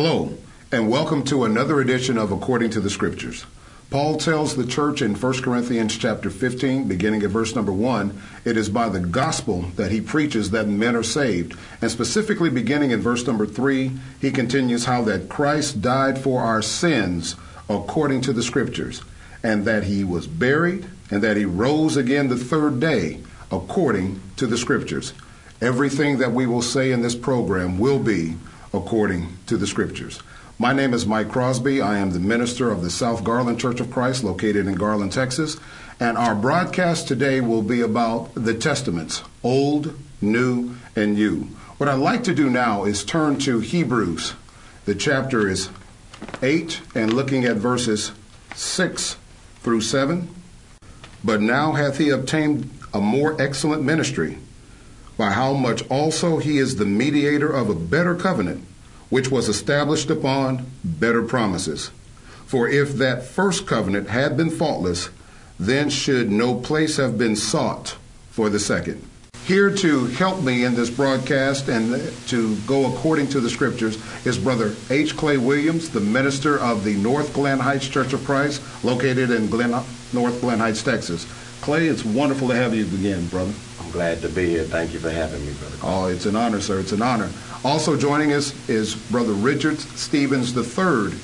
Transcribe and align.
Hello, 0.00 0.32
and 0.70 0.88
welcome 0.88 1.24
to 1.24 1.42
another 1.42 1.80
edition 1.80 2.18
of 2.18 2.30
According 2.30 2.70
to 2.70 2.80
the 2.80 2.88
Scriptures. 2.88 3.46
Paul 3.90 4.16
tells 4.16 4.54
the 4.54 4.64
church 4.64 5.02
in 5.02 5.16
1 5.16 5.42
Corinthians 5.42 5.98
chapter 5.98 6.30
15, 6.30 6.86
beginning 6.86 7.24
at 7.24 7.30
verse 7.30 7.56
number 7.56 7.72
1, 7.72 8.16
it 8.44 8.56
is 8.56 8.68
by 8.68 8.88
the 8.88 9.00
gospel 9.00 9.62
that 9.74 9.90
he 9.90 10.00
preaches 10.00 10.52
that 10.52 10.68
men 10.68 10.94
are 10.94 11.02
saved. 11.02 11.58
And 11.82 11.90
specifically 11.90 12.48
beginning 12.48 12.92
in 12.92 13.00
verse 13.00 13.26
number 13.26 13.44
3, 13.44 13.90
he 14.20 14.30
continues 14.30 14.84
how 14.84 15.02
that 15.02 15.28
Christ 15.28 15.82
died 15.82 16.16
for 16.16 16.42
our 16.42 16.62
sins 16.62 17.34
according 17.68 18.20
to 18.20 18.32
the 18.32 18.44
scriptures, 18.44 19.02
and 19.42 19.64
that 19.64 19.82
he 19.82 20.04
was 20.04 20.28
buried, 20.28 20.86
and 21.10 21.22
that 21.24 21.36
he 21.36 21.44
rose 21.44 21.96
again 21.96 22.28
the 22.28 22.36
third 22.36 22.78
day 22.78 23.18
according 23.50 24.20
to 24.36 24.46
the 24.46 24.58
scriptures. 24.58 25.12
Everything 25.60 26.18
that 26.18 26.30
we 26.30 26.46
will 26.46 26.62
say 26.62 26.92
in 26.92 27.02
this 27.02 27.16
program 27.16 27.80
will 27.80 27.98
be 27.98 28.36
according 28.72 29.36
to 29.46 29.56
the 29.56 29.66
scriptures. 29.66 30.20
My 30.58 30.72
name 30.72 30.92
is 30.92 31.06
Mike 31.06 31.28
Crosby. 31.28 31.80
I 31.80 31.98
am 31.98 32.10
the 32.10 32.18
minister 32.18 32.70
of 32.70 32.82
the 32.82 32.90
South 32.90 33.22
Garland 33.22 33.60
Church 33.60 33.78
of 33.80 33.90
Christ 33.90 34.24
located 34.24 34.66
in 34.66 34.74
Garland, 34.74 35.12
Texas. 35.12 35.56
And 36.00 36.18
our 36.18 36.34
broadcast 36.34 37.06
today 37.06 37.40
will 37.40 37.62
be 37.62 37.80
about 37.80 38.34
the 38.34 38.54
Testaments, 38.54 39.22
Old, 39.42 39.96
New, 40.20 40.76
and 40.96 41.14
New. 41.14 41.48
What 41.78 41.88
I'd 41.88 41.94
like 41.94 42.24
to 42.24 42.34
do 42.34 42.50
now 42.50 42.84
is 42.84 43.04
turn 43.04 43.38
to 43.40 43.60
Hebrews. 43.60 44.34
The 44.84 44.96
chapter 44.96 45.48
is 45.48 45.70
8 46.42 46.80
and 46.94 47.12
looking 47.12 47.44
at 47.44 47.56
verses 47.56 48.10
6 48.54 49.16
through 49.62 49.82
7. 49.82 50.28
But 51.22 51.40
now 51.40 51.72
hath 51.72 51.98
he 51.98 52.10
obtained 52.10 52.70
a 52.92 53.00
more 53.00 53.40
excellent 53.40 53.82
ministry, 53.82 54.38
by 55.18 55.32
how 55.32 55.52
much 55.52 55.86
also 55.90 56.38
he 56.38 56.56
is 56.56 56.76
the 56.76 56.86
mediator 56.86 57.52
of 57.52 57.68
a 57.68 57.74
better 57.74 58.14
covenant 58.14 58.64
which 59.10 59.30
was 59.30 59.48
established 59.48 60.10
upon 60.10 60.66
better 60.84 61.22
promises. 61.22 61.90
For 62.46 62.68
if 62.68 62.94
that 62.94 63.24
first 63.24 63.66
covenant 63.66 64.08
had 64.08 64.36
been 64.36 64.50
faultless, 64.50 65.10
then 65.58 65.90
should 65.90 66.30
no 66.30 66.54
place 66.54 66.96
have 66.96 67.18
been 67.18 67.36
sought 67.36 67.96
for 68.30 68.48
the 68.48 68.60
second. 68.60 69.04
Here 69.44 69.74
to 69.76 70.06
help 70.06 70.42
me 70.42 70.64
in 70.64 70.74
this 70.74 70.90
broadcast 70.90 71.68
and 71.68 72.12
to 72.28 72.56
go 72.66 72.92
according 72.92 73.28
to 73.28 73.40
the 73.40 73.48
scriptures 73.48 73.98
is 74.26 74.38
Brother 74.38 74.74
H. 74.90 75.16
Clay 75.16 75.38
Williams, 75.38 75.88
the 75.88 76.00
minister 76.00 76.58
of 76.58 76.84
the 76.84 76.94
North 76.96 77.32
Glen 77.32 77.58
Heights 77.58 77.88
Church 77.88 78.12
of 78.12 78.24
Christ, 78.24 78.62
located 78.84 79.30
in 79.30 79.48
Glen, 79.48 79.70
North 80.12 80.40
Glen 80.42 80.58
Heights, 80.58 80.82
Texas. 80.82 81.26
Clay, 81.60 81.88
it's 81.88 82.04
wonderful 82.04 82.48
to 82.48 82.54
have 82.54 82.74
you 82.74 82.84
again, 82.84 83.26
brother. 83.28 83.52
I'm 83.80 83.90
glad 83.90 84.22
to 84.22 84.28
be 84.28 84.46
here. 84.46 84.64
Thank 84.64 84.92
you 84.92 85.00
for 85.00 85.10
having 85.10 85.44
me, 85.44 85.52
brother. 85.54 85.76
Oh, 85.82 86.06
it's 86.06 86.26
an 86.26 86.36
honor, 86.36 86.60
sir. 86.60 86.78
It's 86.80 86.92
an 86.92 87.02
honor. 87.02 87.30
Also 87.64 87.96
joining 87.96 88.32
us 88.32 88.54
is 88.68 88.94
Brother 88.94 89.32
Richard 89.32 89.80
Stevens 89.80 90.56
III, 90.56 90.64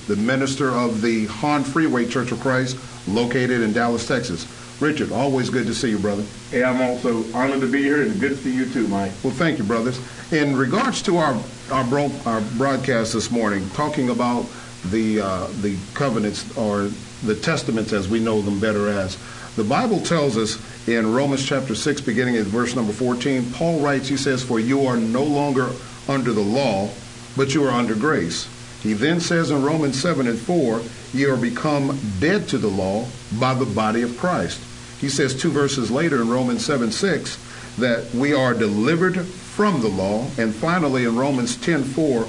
the 0.09 0.17
minister 0.17 0.71
of 0.71 1.01
the 1.01 1.27
Hawn 1.27 1.63
Freeway 1.63 2.07
Church 2.07 2.33
of 2.33 2.41
Christ, 2.41 2.77
located 3.09 3.61
in 3.63 3.73
Dallas, 3.73 4.07
Texas. 4.07 4.47
Richard, 4.81 5.13
always 5.13 5.51
good 5.51 5.67
to 5.69 5.75
see 5.75 5.91
you, 5.91 5.99
brother. 5.99 6.25
Hey, 6.51 6.65
I'm 6.65 6.81
also 6.83 7.25
honored 7.33 7.61
to 7.61 7.71
be 7.71 7.83
here, 7.83 8.03
and 8.03 8.19
good 8.21 8.31
to 8.31 8.37
see 8.37 8.55
you 8.55 8.69
too, 8.69 8.89
Mike. 8.89 9.13
Well, 9.23 9.33
thank 9.33 9.59
you, 9.59 9.65
brothers. 9.65 10.01
In 10.33 10.57
regards 10.57 11.01
to 11.03 11.17
our 11.19 11.41
our, 11.71 11.85
bro- 11.85 12.11
our 12.27 12.41
broadcast 12.59 13.13
this 13.15 13.31
morning, 13.31 13.71
talking 13.71 14.11
about 14.11 14.47
the 14.87 15.21
uh, 15.21 15.47
the 15.61 15.77
covenants 15.95 16.45
or 16.59 16.91
the 17.23 17.37
testaments 17.37 17.93
as 17.93 18.09
we 18.09 18.19
know 18.21 18.43
them 18.43 18.59
better 18.59 18.89
as, 18.89 19.17
the 19.57 19.65
Bible 19.65 20.01
tells 20.01 20.37
us 20.37 20.59
in 20.89 21.13
Romans 21.13 21.45
chapter 21.45 21.75
six, 21.75 22.01
beginning 22.01 22.37
at 22.37 22.47
verse 22.47 22.75
number 22.75 22.93
fourteen, 22.93 23.51
Paul 23.53 23.81
writes, 23.81 24.09
he 24.09 24.17
says, 24.17 24.43
"For 24.43 24.59
you 24.59 24.87
are 24.87 24.97
no 24.97 25.23
longer 25.23 25.71
under 26.09 26.33
the 26.33 26.41
law, 26.41 26.91
but 27.37 27.55
you 27.55 27.65
are 27.65 27.71
under 27.71 27.95
grace." 27.95 28.47
He 28.85 28.93
then 28.93 29.19
says 29.19 29.51
in 29.51 29.63
Romans 29.63 29.99
7 29.99 30.27
and 30.29 30.39
4, 30.39 30.83
ye 31.15 31.25
are 31.25 31.39
become 31.39 31.99
dead 32.21 32.47
to 32.49 32.59
the 32.59 32.69
law 32.69 33.07
by 33.41 33.55
the 33.55 33.65
body 33.65 34.03
of 34.03 34.19
Christ. 34.19 34.61
He 35.01 35.09
says 35.09 35.35
two 35.35 35.51
verses 35.51 35.91
later 35.91 36.21
in 36.21 36.29
Romans 36.29 36.63
7 36.67 36.93
6 36.93 37.39
that 37.79 38.15
we 38.15 38.35
are 38.35 38.53
delivered 38.53 39.25
from 39.25 39.81
the 39.81 39.89
law. 39.89 40.27
And 40.37 40.55
finally 40.55 41.05
in 41.05 41.17
Romans 41.17 41.57
10 41.57 41.83
4, 41.83 42.27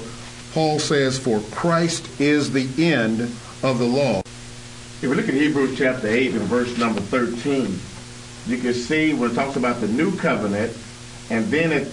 Paul 0.54 0.78
says, 0.78 1.18
For 1.18 1.40
Christ 1.50 2.08
is 2.18 2.52
the 2.52 2.68
end 2.82 3.20
of 3.62 3.78
the 3.78 3.84
law. 3.84 4.22
If 5.02 5.10
we 5.10 5.14
look 5.14 5.28
at 5.28 5.34
Hebrews 5.34 5.76
chapter 5.76 6.08
8 6.08 6.32
and 6.32 6.40
verse 6.42 6.76
number 6.78 7.00
13, 7.02 7.78
you 8.46 8.58
can 8.58 8.72
see 8.72 9.12
when 9.12 9.30
it 9.30 9.34
talks 9.34 9.56
about 9.56 9.80
the 9.80 9.88
new 9.88 10.16
covenant, 10.16 10.74
and 11.30 11.46
then 11.50 11.72
it 11.72 11.92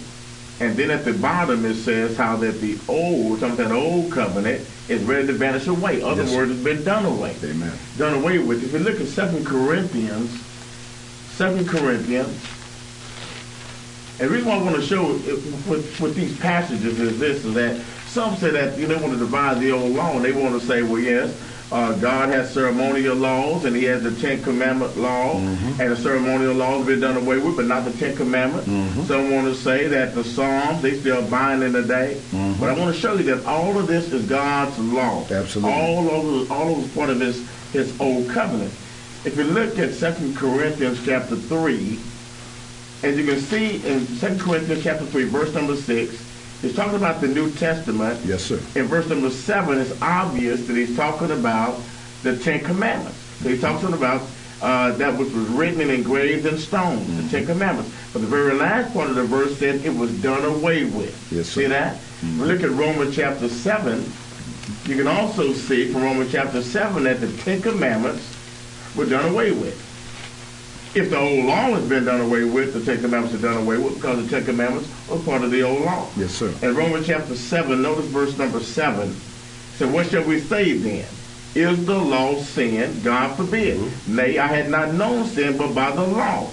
and 0.60 0.78
then 0.78 0.92
at 0.92 1.04
the 1.04 1.14
bottom 1.14 1.66
it 1.66 1.76
says 1.76 2.16
how 2.16 2.38
that 2.38 2.62
the 2.62 2.78
old, 2.88 3.40
something 3.40 3.68
that 3.68 3.74
old 3.76 4.12
covenant 4.12 4.66
is 4.88 5.02
ready 5.04 5.28
to 5.28 5.34
vanish 5.34 5.68
away. 5.68 6.02
Other 6.02 6.24
Yes. 6.24 6.34
words, 6.34 6.52
it's 6.52 6.64
been 6.64 6.84
done 6.84 7.06
away. 7.06 7.36
Amen. 7.44 7.74
Done 7.98 8.14
away 8.14 8.38
with. 8.38 8.64
If 8.64 8.72
you 8.72 8.80
look 8.80 9.02
at 9.02 9.08
2 9.10 9.44
Corinthians, 9.44 10.32
2 11.38 11.66
Corinthians, 11.66 12.40
and 14.20 14.30
the 14.30 14.34
reason 14.34 14.48
why 14.48 14.56
I 14.56 14.62
want 14.62 14.76
to 14.76 14.82
show 14.84 15.16
it 15.16 15.44
with, 15.68 16.00
with 16.00 16.16
these 16.16 16.38
passages 16.38 17.00
is 17.00 17.20
this, 17.20 17.44
is 17.44 17.54
that 17.56 17.82
some 18.08 18.36
say 18.38 18.52
that 18.52 18.78
you 18.78 18.88
know, 18.88 18.96
they 18.96 19.02
want 19.02 19.14
to 19.14 19.20
divide 19.20 19.60
the 19.60 19.72
old 19.72 19.92
law, 19.92 20.14
and 20.16 20.24
they 20.24 20.32
want 20.32 20.58
to 20.62 20.66
say, 20.66 20.84
well, 20.84 21.00
yes, 21.00 21.36
uh, 21.74 21.94
God 21.94 22.30
has 22.30 22.54
ceremonial 22.54 23.16
laws, 23.16 23.66
and 23.66 23.76
he 23.76 23.86
has 23.86 24.04
the 24.04 24.12
Ten 24.12 24.44
Commandment 24.44 24.96
law, 24.96 25.34
mm-hmm. 25.34 25.82
and 25.82 25.92
the 25.92 25.98
ceremonial 25.98 26.54
laws 26.54 26.78
have 26.78 26.88
been 26.88 27.00
done 27.00 27.18
away 27.18 27.40
with, 27.40 27.56
but 27.56 27.66
not 27.66 27.84
the 27.84 27.92
Ten 27.94 28.16
Commandments. 28.16 28.68
Mm-hmm. 28.70 29.04
Some 29.06 29.32
want 29.32 29.48
to 29.48 29.56
say 29.56 29.88
that 29.88 30.14
the 30.14 30.24
Psalms, 30.24 30.84
they 30.84 31.00
still 31.00 31.28
bind 31.30 31.64
in 31.64 31.72
the 31.72 31.82
day. 31.82 32.22
Mm-hmm. 32.30 32.60
But 32.60 32.70
I 32.70 32.80
want 32.80 32.94
to 32.94 33.02
show 33.02 33.16
you 33.16 33.24
that 33.36 33.46
all 33.48 33.76
of 33.76 33.88
this 33.88 34.14
is 34.14 34.24
God's 34.28 34.78
law. 34.78 35.26
Absolutely. 35.32 35.74
All 35.74 36.10
of 36.10 36.52
all 36.52 36.80
of 36.80 36.94
part 36.94 37.10
of 37.10 37.20
his, 37.20 37.50
his 37.72 38.00
old 38.00 38.30
covenant. 38.30 38.72
If 39.26 39.36
you 39.36 39.46
look 39.46 39.80
at 39.80 39.96
2 39.96 40.36
Corinthians 40.36 41.04
chapter 41.04 41.36
3, 41.36 42.00
as 43.02 43.18
you 43.18 43.26
can 43.26 43.40
see 43.40 43.78
in 43.86 44.06
2 44.06 44.38
Corinthians 44.38 44.84
chapter 44.84 45.06
3, 45.06 45.24
verse 45.24 45.54
number 45.56 45.76
6, 45.76 46.33
he's 46.64 46.76
talking 46.76 46.96
about 46.96 47.22
the 47.22 47.28
New 47.28 47.52
Testament. 47.52 48.20
Yes, 48.26 48.44
sir. 48.44 48.60
In 48.76 48.86
verse 48.88 49.08
number 49.08 49.30
7, 49.30 49.78
it's 49.80 50.02
obvious 50.02 50.66
that 50.66 50.76
he's 50.76 50.96
talking 50.96 51.30
about 51.32 51.80
the 52.24 52.36
Ten 52.38 52.60
Commandments. 52.62 53.18
So 53.44 53.50
he's 53.50 53.62
talking 53.62 53.94
about 53.94 54.24
uh, 54.62 54.94
that 54.94 55.18
which 55.20 55.32
was 55.34 55.46
written 55.50 55.82
and 55.82 55.92
engraved 55.92 56.46
in 56.48 56.58
stone, 56.58 56.98
Mm-hmm. 57.00 57.22
the 57.24 57.30
Ten 57.30 57.46
Commandments. 57.46 57.92
But 58.14 58.20
the 58.22 58.28
very 58.28 58.54
last 58.56 58.94
part 58.94 59.10
of 59.10 59.16
the 59.16 59.24
verse 59.26 59.58
said 59.60 59.84
it 59.86 59.94
was 59.96 60.12
done 60.22 60.44
away 60.46 60.86
with. 60.86 61.14
Yes, 61.32 61.48
sir. 61.50 61.62
See 61.62 61.68
that? 61.68 61.96
Mm-hmm. 61.96 62.42
We 62.42 62.48
look 62.48 62.64
at 62.64 62.70
Romans 62.72 63.16
chapter 63.16 63.48
7. 63.50 64.04
You 64.86 64.96
can 64.96 65.08
also 65.08 65.52
see 65.54 65.92
from 65.92 66.04
Romans 66.04 66.32
chapter 66.32 66.62
7 66.62 67.04
that 67.04 67.20
the 67.20 67.32
Ten 67.44 67.62
Commandments 67.62 68.24
were 68.96 69.06
done 69.06 69.30
away 69.32 69.52
with. 69.52 69.78
If 70.96 71.10
the 71.10 71.18
old 71.18 71.46
law 71.46 71.72
has 71.72 71.90
been 71.90 72.06
done 72.06 72.22
away 72.22 72.44
with, 72.44 72.74
the 72.74 72.80
Ten 72.80 73.02
Commandments 73.02 73.36
are 73.36 73.42
done 73.42 73.58
away 73.64 73.78
with 73.80 73.96
because 73.96 74.24
the 74.24 74.30
Ten 74.30 74.46
Commandments 74.46 74.88
were 75.10 75.18
part 75.18 75.44
of 75.44 75.50
the 75.50 75.64
old 75.64 75.82
law. 75.82 76.08
Yes, 76.16 76.32
sir. 76.32 76.54
In 76.62 76.76
Romans 76.76 77.08
chapter 77.08 77.36
7, 77.36 77.82
notice 77.82 78.06
verse 78.06 78.38
number 78.38 78.60
7. 78.60 79.12
So 79.78 79.90
what 79.90 80.12
shall 80.12 80.24
we 80.24 80.40
say 80.40 80.74
then? 80.74 81.08
Is 81.56 81.84
the 81.88 81.98
law 81.98 82.36
sin? 82.36 83.02
God 83.04 83.36
forbid. 83.36 83.78
Mm-hmm. 83.80 84.16
Nay, 84.16 84.38
I 84.38 84.46
had 84.46 84.70
not 84.70 84.94
known 84.94 85.26
sin 85.26 85.58
but 85.58 85.74
by 85.74 85.90
the 85.92 86.06
law. 86.06 86.46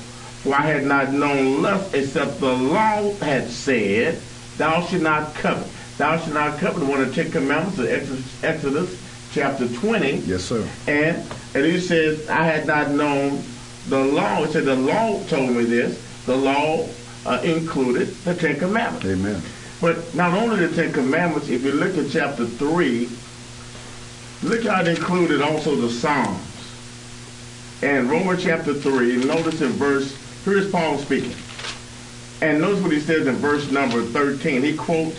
For 0.43 0.55
I 0.55 0.63
had 0.63 0.85
not 0.85 1.13
known 1.13 1.61
lust 1.61 1.95
except 1.95 2.41
the 2.41 2.55
law 2.55 3.13
had 3.17 3.51
said, 3.51 4.19
Thou 4.57 4.87
shalt 4.87 5.03
not 5.03 5.35
covet. 5.35 5.69
Thou 5.99 6.17
shalt 6.17 6.33
not 6.33 6.59
covet 6.59 6.89
one 6.89 7.03
of 7.03 7.15
the 7.15 7.23
Ten 7.23 7.31
Commandments 7.31 7.79
of 7.79 7.89
Exodus, 7.89 8.43
Exodus 8.45 9.03
chapter 9.33 9.69
20. 9.69 10.13
Yes, 10.21 10.45
sir. 10.45 10.67
And 10.87 11.31
and 11.55 11.65
he 11.67 11.79
says, 11.79 12.27
I 12.31 12.45
had 12.45 12.67
not 12.67 12.91
known 12.91 13.43
the 13.89 14.05
law. 14.05 14.45
It 14.45 14.53
said 14.53 14.65
the 14.65 14.77
law 14.77 15.23
told 15.25 15.51
me 15.51 15.65
this. 15.65 16.01
The 16.27 16.37
law 16.37 16.87
uh, 17.27 17.41
included 17.43 18.09
the 18.25 18.35
Ten 18.35 18.59
Commandments. 18.59 19.07
Amen. 19.07 19.43
But 19.81 20.15
not 20.15 20.37
only 20.37 20.67
the 20.67 20.75
Ten 20.75 20.93
Commandments, 20.93 21.49
if 21.49 21.65
you 21.65 21.73
look 21.73 21.97
at 21.97 22.11
chapter 22.11 22.47
3, 22.47 23.09
look 24.43 24.65
how 24.65 24.83
it 24.83 24.89
included 24.89 25.41
also 25.41 25.75
the 25.77 25.91
Psalms. 25.91 26.47
And 27.83 28.11
Romans 28.11 28.43
chapter 28.43 28.75
3, 28.75 29.25
notice 29.25 29.63
in 29.63 29.71
verse, 29.71 30.15
here's 30.45 30.71
Paul 30.71 30.99
speaking. 30.99 31.35
And 32.43 32.61
notice 32.61 32.83
what 32.83 32.93
he 32.93 33.01
says 33.01 33.27
in 33.27 33.37
verse 33.37 33.71
number 33.71 34.03
13. 34.03 34.63
He 34.63 34.77
quotes, 34.77 35.17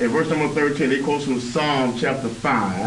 in 0.00 0.08
verse 0.08 0.28
number 0.28 0.48
13, 0.48 0.90
he 0.90 1.02
quotes 1.02 1.24
from 1.24 1.40
Psalm 1.40 1.96
chapter 1.98 2.28
5, 2.28 2.80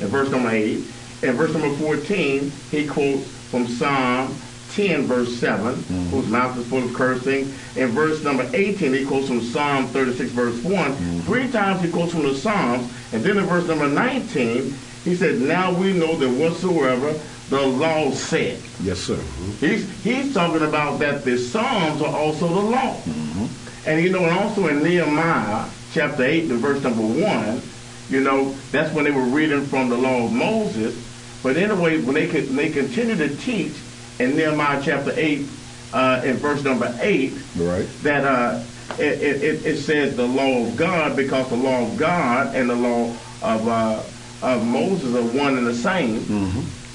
and 0.00 0.10
verse 0.10 0.28
number 0.30 0.50
8. 0.50 0.84
In 1.22 1.32
verse 1.34 1.52
number 1.52 1.74
14, 1.76 2.50
he 2.70 2.86
quotes 2.86 3.28
from 3.52 3.68
Psalm 3.68 4.34
10, 4.70 5.02
verse 5.02 5.36
7, 5.36 5.74
mm-hmm. 5.74 6.08
whose 6.08 6.26
mouth 6.28 6.56
is 6.56 6.66
full 6.66 6.82
of 6.82 6.94
cursing. 6.94 7.52
In 7.76 7.88
verse 7.90 8.24
number 8.24 8.48
18, 8.54 8.94
he 8.94 9.04
quotes 9.04 9.28
from 9.28 9.42
Psalm 9.42 9.86
36, 9.88 10.30
verse 10.30 10.64
one 10.64 10.92
mm-hmm. 10.92 11.20
Three 11.20 11.50
times 11.50 11.82
he 11.82 11.90
quotes 11.90 12.12
from 12.12 12.22
the 12.22 12.34
Psalms. 12.34 12.90
And 13.12 13.22
then 13.22 13.36
in 13.36 13.44
verse 13.44 13.68
number 13.68 13.88
19, 13.88 14.74
he 15.04 15.14
said, 15.14 15.42
Now 15.42 15.70
we 15.78 15.92
know 15.92 16.16
that 16.16 16.30
whatsoever 16.30 17.12
the 17.50 17.60
law 17.60 18.10
said. 18.12 18.58
Yes, 18.82 19.00
sir. 19.00 19.20
He's, 19.60 19.86
he's 20.02 20.32
talking 20.32 20.66
about 20.66 20.98
that 21.00 21.22
the 21.24 21.36
Psalms 21.36 22.00
are 22.00 22.16
also 22.16 22.48
the 22.48 22.60
law. 22.70 22.96
Mm-hmm. 23.02 23.46
And 23.86 24.02
you 24.02 24.08
know, 24.08 24.24
and 24.24 24.38
also 24.38 24.68
in 24.68 24.82
Nehemiah 24.82 25.68
chapter 25.92 26.24
8 26.24 26.50
and 26.50 26.58
verse 26.58 26.82
number 26.82 27.02
1, 27.02 27.60
you 28.08 28.20
know, 28.20 28.54
that's 28.70 28.94
when 28.94 29.04
they 29.04 29.10
were 29.10 29.24
reading 29.24 29.66
from 29.66 29.90
the 29.90 29.98
law 29.98 30.24
of 30.24 30.32
Moses. 30.32 31.11
But 31.42 31.56
anyway, 31.56 32.00
when 32.00 32.14
they 32.14 32.28
could, 32.28 32.48
they 32.48 32.70
continue 32.70 33.16
to 33.16 33.34
teach 33.36 33.72
in 34.18 34.36
Nehemiah 34.36 34.80
chapter 34.82 35.12
eight, 35.16 35.48
uh, 35.92 36.22
in 36.24 36.36
verse 36.36 36.62
number 36.62 36.96
eight, 37.00 37.34
Right. 37.56 37.86
that 38.02 38.24
uh, 38.24 38.62
it, 38.98 39.20
it, 39.22 39.66
it- 39.66 39.76
says 39.78 40.16
the 40.16 40.26
law 40.26 40.64
of 40.66 40.76
God 40.76 41.16
because 41.16 41.48
the 41.48 41.56
law 41.56 41.82
of 41.86 41.96
God 41.96 42.54
and 42.54 42.70
the 42.70 42.74
law 42.76 43.14
of 43.42 43.66
uh, 43.68 44.02
of 44.42 44.64
Moses 44.66 45.14
are 45.14 45.22
one 45.38 45.56
and 45.58 45.66
the 45.66 45.74
same. 45.74 46.24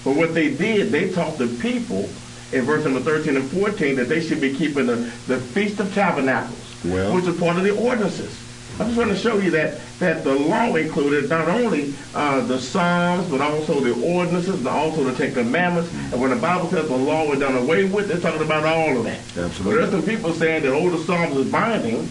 But 0.03 0.15
what 0.15 0.33
they 0.33 0.53
did, 0.53 0.91
they 0.91 1.09
taught 1.11 1.37
the 1.37 1.47
people 1.47 2.09
in 2.53 2.63
verse 2.65 2.83
number 2.85 2.99
13 3.01 3.35
and 3.35 3.49
14 3.49 3.95
that 3.97 4.07
they 4.09 4.21
should 4.21 4.39
be 4.41 4.53
keeping 4.53 4.85
the, 4.85 4.95
the 5.27 5.37
Feast 5.39 5.79
of 5.81 5.93
Tabernacles, 5.93 6.75
Well. 6.85 7.13
which 7.15 7.25
is 7.25 7.37
part 7.37 7.57
of 7.57 7.63
the 7.63 7.71
ordinances. 7.75 8.37
I 8.79 8.83
just 8.83 8.97
want 8.97 9.09
to 9.09 9.15
show 9.17 9.37
you 9.39 9.49
that, 9.51 9.79
that 9.99 10.23
the 10.23 10.35
law 10.35 10.75
included 10.75 11.29
not 11.29 11.47
only 11.47 11.95
uh, 12.13 12.45
the 12.45 12.59
Psalms, 12.59 13.27
but 13.29 13.41
also 13.41 13.79
the 13.79 13.93
ordinances 14.05 14.59
and 14.59 14.67
also 14.67 15.03
the 15.03 15.15
Ten 15.15 15.33
Commandments. 15.33 15.91
And 16.11 16.21
when 16.21 16.29
the 16.29 16.35
Bible 16.35 16.69
says 16.69 16.87
the 16.87 16.95
law 16.95 17.27
was 17.27 17.39
done 17.39 17.55
away 17.55 17.85
with, 17.85 18.07
they're 18.07 18.19
talking 18.19 18.43
about 18.45 18.65
all 18.65 18.97
of 18.97 19.03
that. 19.05 19.19
Absolutely. 19.35 19.63
But 19.63 19.71
there's 19.71 19.91
some 19.91 20.03
people 20.03 20.31
saying 20.33 20.63
that 20.63 20.73
all 20.73 20.89
the 20.91 20.99
Psalms 20.99 21.35
is 21.37 21.51
binding, 21.51 22.07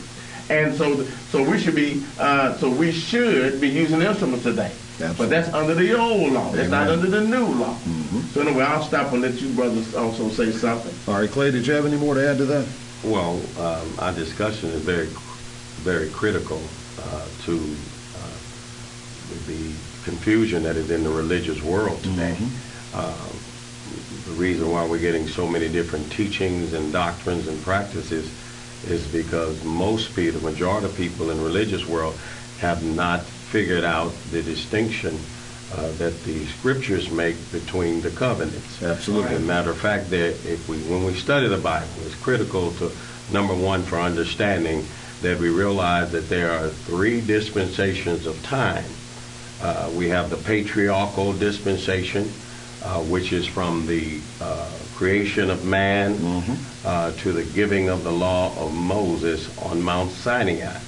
and 0.50 0.74
so 0.74 1.04
so 1.04 1.48
we 1.48 1.58
should 1.58 1.74
be 1.74 2.04
uh, 2.18 2.54
so 2.54 2.68
we 2.70 2.90
should 2.90 3.60
be 3.60 3.68
using 3.68 4.02
instruments 4.02 4.44
today. 4.44 4.72
Absolutely. 4.98 5.16
But 5.18 5.30
that's 5.30 5.52
under 5.54 5.74
the 5.74 5.98
old 5.98 6.32
law. 6.32 6.50
That's 6.52 6.70
not 6.70 6.88
under 6.88 7.06
the 7.08 7.20
new 7.20 7.46
law. 7.46 7.76
So 8.32 8.40
anyway, 8.40 8.64
I'll 8.64 8.82
stop 8.82 9.12
and 9.12 9.22
let 9.22 9.34
you 9.40 9.50
brothers 9.50 9.94
also 9.94 10.30
say 10.30 10.50
something. 10.52 10.94
All 11.06 11.20
right, 11.20 11.30
Clay, 11.30 11.50
did 11.50 11.66
you 11.66 11.74
have 11.74 11.84
any 11.84 11.96
more 11.96 12.14
to 12.14 12.28
add 12.28 12.38
to 12.38 12.46
that? 12.46 12.66
Well, 13.04 13.40
um, 13.58 13.94
our 13.98 14.12
discussion 14.12 14.70
is 14.70 14.80
very, 14.80 15.08
very 15.86 16.10
critical 16.10 16.60
uh, 17.00 17.24
to 17.44 17.52
uh, 17.54 18.36
the 19.46 19.72
confusion 20.02 20.64
that 20.64 20.74
is 20.74 20.90
in 20.90 21.04
the 21.04 21.10
religious 21.10 21.62
world 21.62 22.02
today. 22.02 22.36
Uh, 22.92 23.14
the 24.24 24.32
reason 24.32 24.68
why 24.68 24.84
we're 24.84 24.98
getting 24.98 25.28
so 25.28 25.46
many 25.46 25.68
different 25.68 26.10
teachings 26.10 26.72
and 26.72 26.92
doctrines 26.92 27.46
and 27.46 27.62
practices 27.62 28.28
is 28.88 29.06
because 29.12 29.62
most 29.62 30.14
people, 30.16 30.40
the 30.40 30.50
majority 30.50 30.86
of 30.86 30.96
people 30.96 31.30
in 31.30 31.36
the 31.38 31.44
religious 31.44 31.86
world, 31.86 32.18
have 32.58 32.82
not 32.82 33.22
figured 33.22 33.84
out 33.84 34.12
the 34.32 34.42
distinction 34.42 35.16
uh, 35.72 35.92
that 35.98 36.20
the 36.24 36.46
scriptures 36.46 37.12
make 37.12 37.36
between 37.52 38.00
the 38.00 38.10
covenants. 38.10 38.82
Absolutely. 38.82 39.36
As 39.36 39.40
a 39.40 39.44
matter 39.44 39.70
of 39.70 39.78
fact, 39.78 40.10
that 40.10 40.34
if 40.44 40.68
we, 40.68 40.78
when 40.90 41.04
we 41.04 41.14
study 41.14 41.46
the 41.46 41.58
Bible, 41.58 41.86
it's 42.06 42.16
critical 42.16 42.72
to 42.72 42.90
number 43.30 43.54
one 43.54 43.84
for 43.84 43.98
understanding 44.00 44.84
that 45.26 45.40
we 45.40 45.48
realize 45.48 46.12
that 46.12 46.28
there 46.28 46.52
are 46.52 46.68
three 46.68 47.20
dispensations 47.20 48.26
of 48.26 48.40
time. 48.44 48.84
Uh, 49.60 49.90
we 49.96 50.08
have 50.08 50.30
the 50.30 50.36
patriarchal 50.36 51.32
dispensation, 51.32 52.30
uh, 52.84 53.00
which 53.00 53.32
is 53.32 53.44
from 53.44 53.88
the 53.88 54.20
uh, 54.40 54.70
creation 54.94 55.50
of 55.50 55.64
man 55.64 56.16
uh, 56.84 57.10
to 57.16 57.32
the 57.32 57.42
giving 57.42 57.88
of 57.88 58.04
the 58.04 58.12
law 58.12 58.56
of 58.56 58.72
Moses 58.72 59.50
on 59.58 59.82
Mount 59.82 60.12
Sinai. 60.12 60.78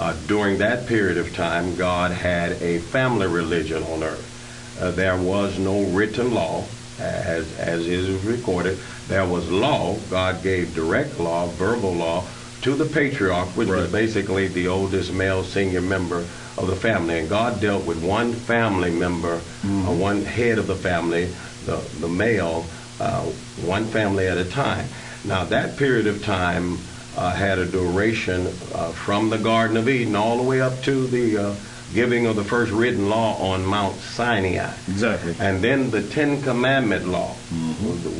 Uh, 0.00 0.16
during 0.26 0.58
that 0.58 0.88
period 0.88 1.16
of 1.16 1.32
time, 1.32 1.76
God 1.76 2.10
had 2.10 2.60
a 2.60 2.80
family 2.80 3.28
religion 3.28 3.84
on 3.84 4.02
earth. 4.02 4.78
Uh, 4.80 4.90
there 4.90 5.16
was 5.16 5.60
no 5.60 5.84
written 5.84 6.34
law, 6.34 6.64
as, 6.98 7.56
as 7.56 7.86
is 7.86 8.24
recorded. 8.24 8.80
There 9.06 9.24
was 9.24 9.48
law. 9.48 9.96
God 10.10 10.42
gave 10.42 10.74
direct 10.74 11.20
law, 11.20 11.46
verbal 11.46 11.94
law, 11.94 12.24
to 12.66 12.74
the 12.74 12.84
patriarch, 12.84 13.46
which 13.50 13.68
was 13.68 13.92
basically 13.92 14.48
the 14.48 14.66
oldest 14.66 15.12
male 15.12 15.44
senior 15.44 15.80
member 15.80 16.26
of 16.58 16.66
the 16.66 16.74
family. 16.74 17.16
And 17.16 17.28
God 17.28 17.60
dealt 17.60 17.86
with 17.86 18.02
one 18.02 18.32
family 18.32 18.90
member, 18.90 19.34
uh, 19.64 19.94
one 19.94 20.24
head 20.24 20.58
of 20.58 20.66
the 20.66 20.74
family, 20.74 21.26
the, 21.64 21.76
the 22.00 22.08
male, 22.08 22.66
uh, 22.98 23.22
one 23.62 23.84
family 23.84 24.26
at 24.26 24.36
a 24.36 24.44
time. 24.44 24.88
Now, 25.24 25.44
that 25.44 25.76
period 25.76 26.08
of 26.08 26.24
time 26.24 26.78
uh, 27.16 27.30
had 27.30 27.60
a 27.60 27.66
duration 27.66 28.48
uh, 28.74 28.90
from 28.90 29.30
the 29.30 29.38
Garden 29.38 29.76
of 29.76 29.88
Eden 29.88 30.16
all 30.16 30.36
the 30.36 30.42
way 30.42 30.60
up 30.60 30.82
to 30.82 31.06
the 31.06 31.36
uh, 31.36 31.54
giving 31.96 32.26
of 32.26 32.36
the 32.36 32.44
first 32.44 32.70
written 32.70 33.08
law 33.08 33.52
on 33.52 33.64
Mount 33.64 33.96
Sinai. 33.96 34.70
Exactly. 34.86 35.34
And 35.40 35.64
then 35.64 35.90
the 35.90 36.02
Ten 36.02 36.42
Commandment 36.42 37.08
law, 37.08 37.32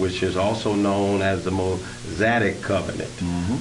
which 0.01 0.23
is 0.23 0.35
also 0.35 0.75
known 0.75 1.21
as 1.21 1.45
the 1.45 1.51
Mosaic 1.51 2.63
covenant, 2.63 3.13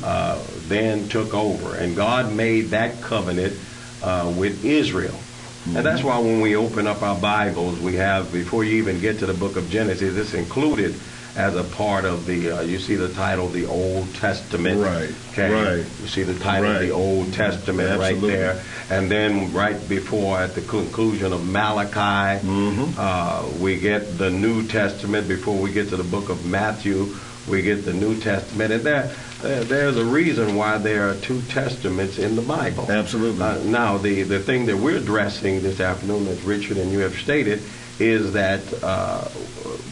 uh, 0.04 0.42
then 0.70 1.10
took 1.10 1.34
over. 1.34 1.76
And 1.76 1.98
God 1.98 2.34
made 2.34 2.72
that 2.72 3.02
covenant 3.02 3.60
uh, 4.02 4.34
with 4.38 4.64
Israel. 4.64 5.20
And 5.66 5.86
that's 5.86 6.04
why 6.04 6.18
when 6.20 6.40
we 6.40 6.56
open 6.56 6.88
up 6.88 7.02
our 7.02 7.20
Bibles, 7.20 7.80
we 7.80 7.96
have, 7.96 8.32
before 8.32 8.64
you 8.64 8.78
even 8.78 9.02
get 9.02 9.20
to 9.20 9.26
the 9.26 9.34
book 9.34 9.58
of 9.58 9.70
Genesis, 9.70 10.16
it's 10.16 10.34
included 10.34 10.96
as 11.36 11.56
a 11.56 11.64
part 11.64 12.06
of 12.06 12.26
the, 12.26 12.50
uh, 12.52 12.62
you 12.62 12.80
see 12.80 12.96
the 12.96 13.10
title, 13.10 13.50
the 13.50 13.66
Old 13.66 14.14
Testament. 14.16 14.80
Right, 14.82 15.14
Okay. 15.34 15.52
right. 15.52 15.86
You 16.02 16.08
see 16.08 16.24
the 16.24 16.34
title, 16.40 16.72
Right. 16.72 16.80
the 16.80 16.92
Old 16.92 17.34
Testament, 17.34 17.90
Absolutely. 17.90 18.30
right 18.30 18.38
there. 18.38 18.62
And 18.90 19.12
then 19.12 19.52
right 19.54 19.78
before, 19.90 20.40
at 20.40 20.56
the 20.56 20.62
conclusion 20.62 21.34
of 21.34 21.46
Malachi, 21.46 22.40
Mm-hmm. 22.46 22.94
uh, 22.98 23.44
we 23.60 23.78
get 23.78 24.18
the 24.18 24.30
New 24.30 24.64
Testament. 24.68 25.28
Before 25.28 25.58
we 25.58 25.72
get 25.74 25.90
to 25.90 25.98
the 25.98 26.04
book 26.06 26.30
of 26.30 26.46
Matthew, 26.46 27.14
we 27.50 27.62
get 27.62 27.84
the 27.86 27.94
New 27.94 28.18
Testament. 28.20 28.72
And 28.72 28.84
there, 28.84 29.12
there 29.42 29.64
there's 29.66 29.98
a 29.98 30.06
reason 30.06 30.56
why 30.56 30.78
there 30.78 31.10
are 31.10 31.16
two 31.16 31.42
testaments 31.50 32.18
in 32.18 32.36
the 32.38 32.42
Bible. 32.42 32.90
Absolutely. 32.90 33.42
Uh, 33.44 33.58
now, 33.66 33.98
the, 33.98 34.24
the 34.24 34.40
thing 34.40 34.68
that 34.68 34.78
we're 34.78 34.98
addressing 34.98 35.62
this 35.62 35.80
afternoon, 35.82 36.28
as 36.28 36.42
Richard 36.44 36.78
and 36.78 36.92
you 36.92 37.00
have 37.00 37.16
stated, 37.20 37.62
is 38.00 38.34
that 38.34 38.62
uh, 38.84 39.28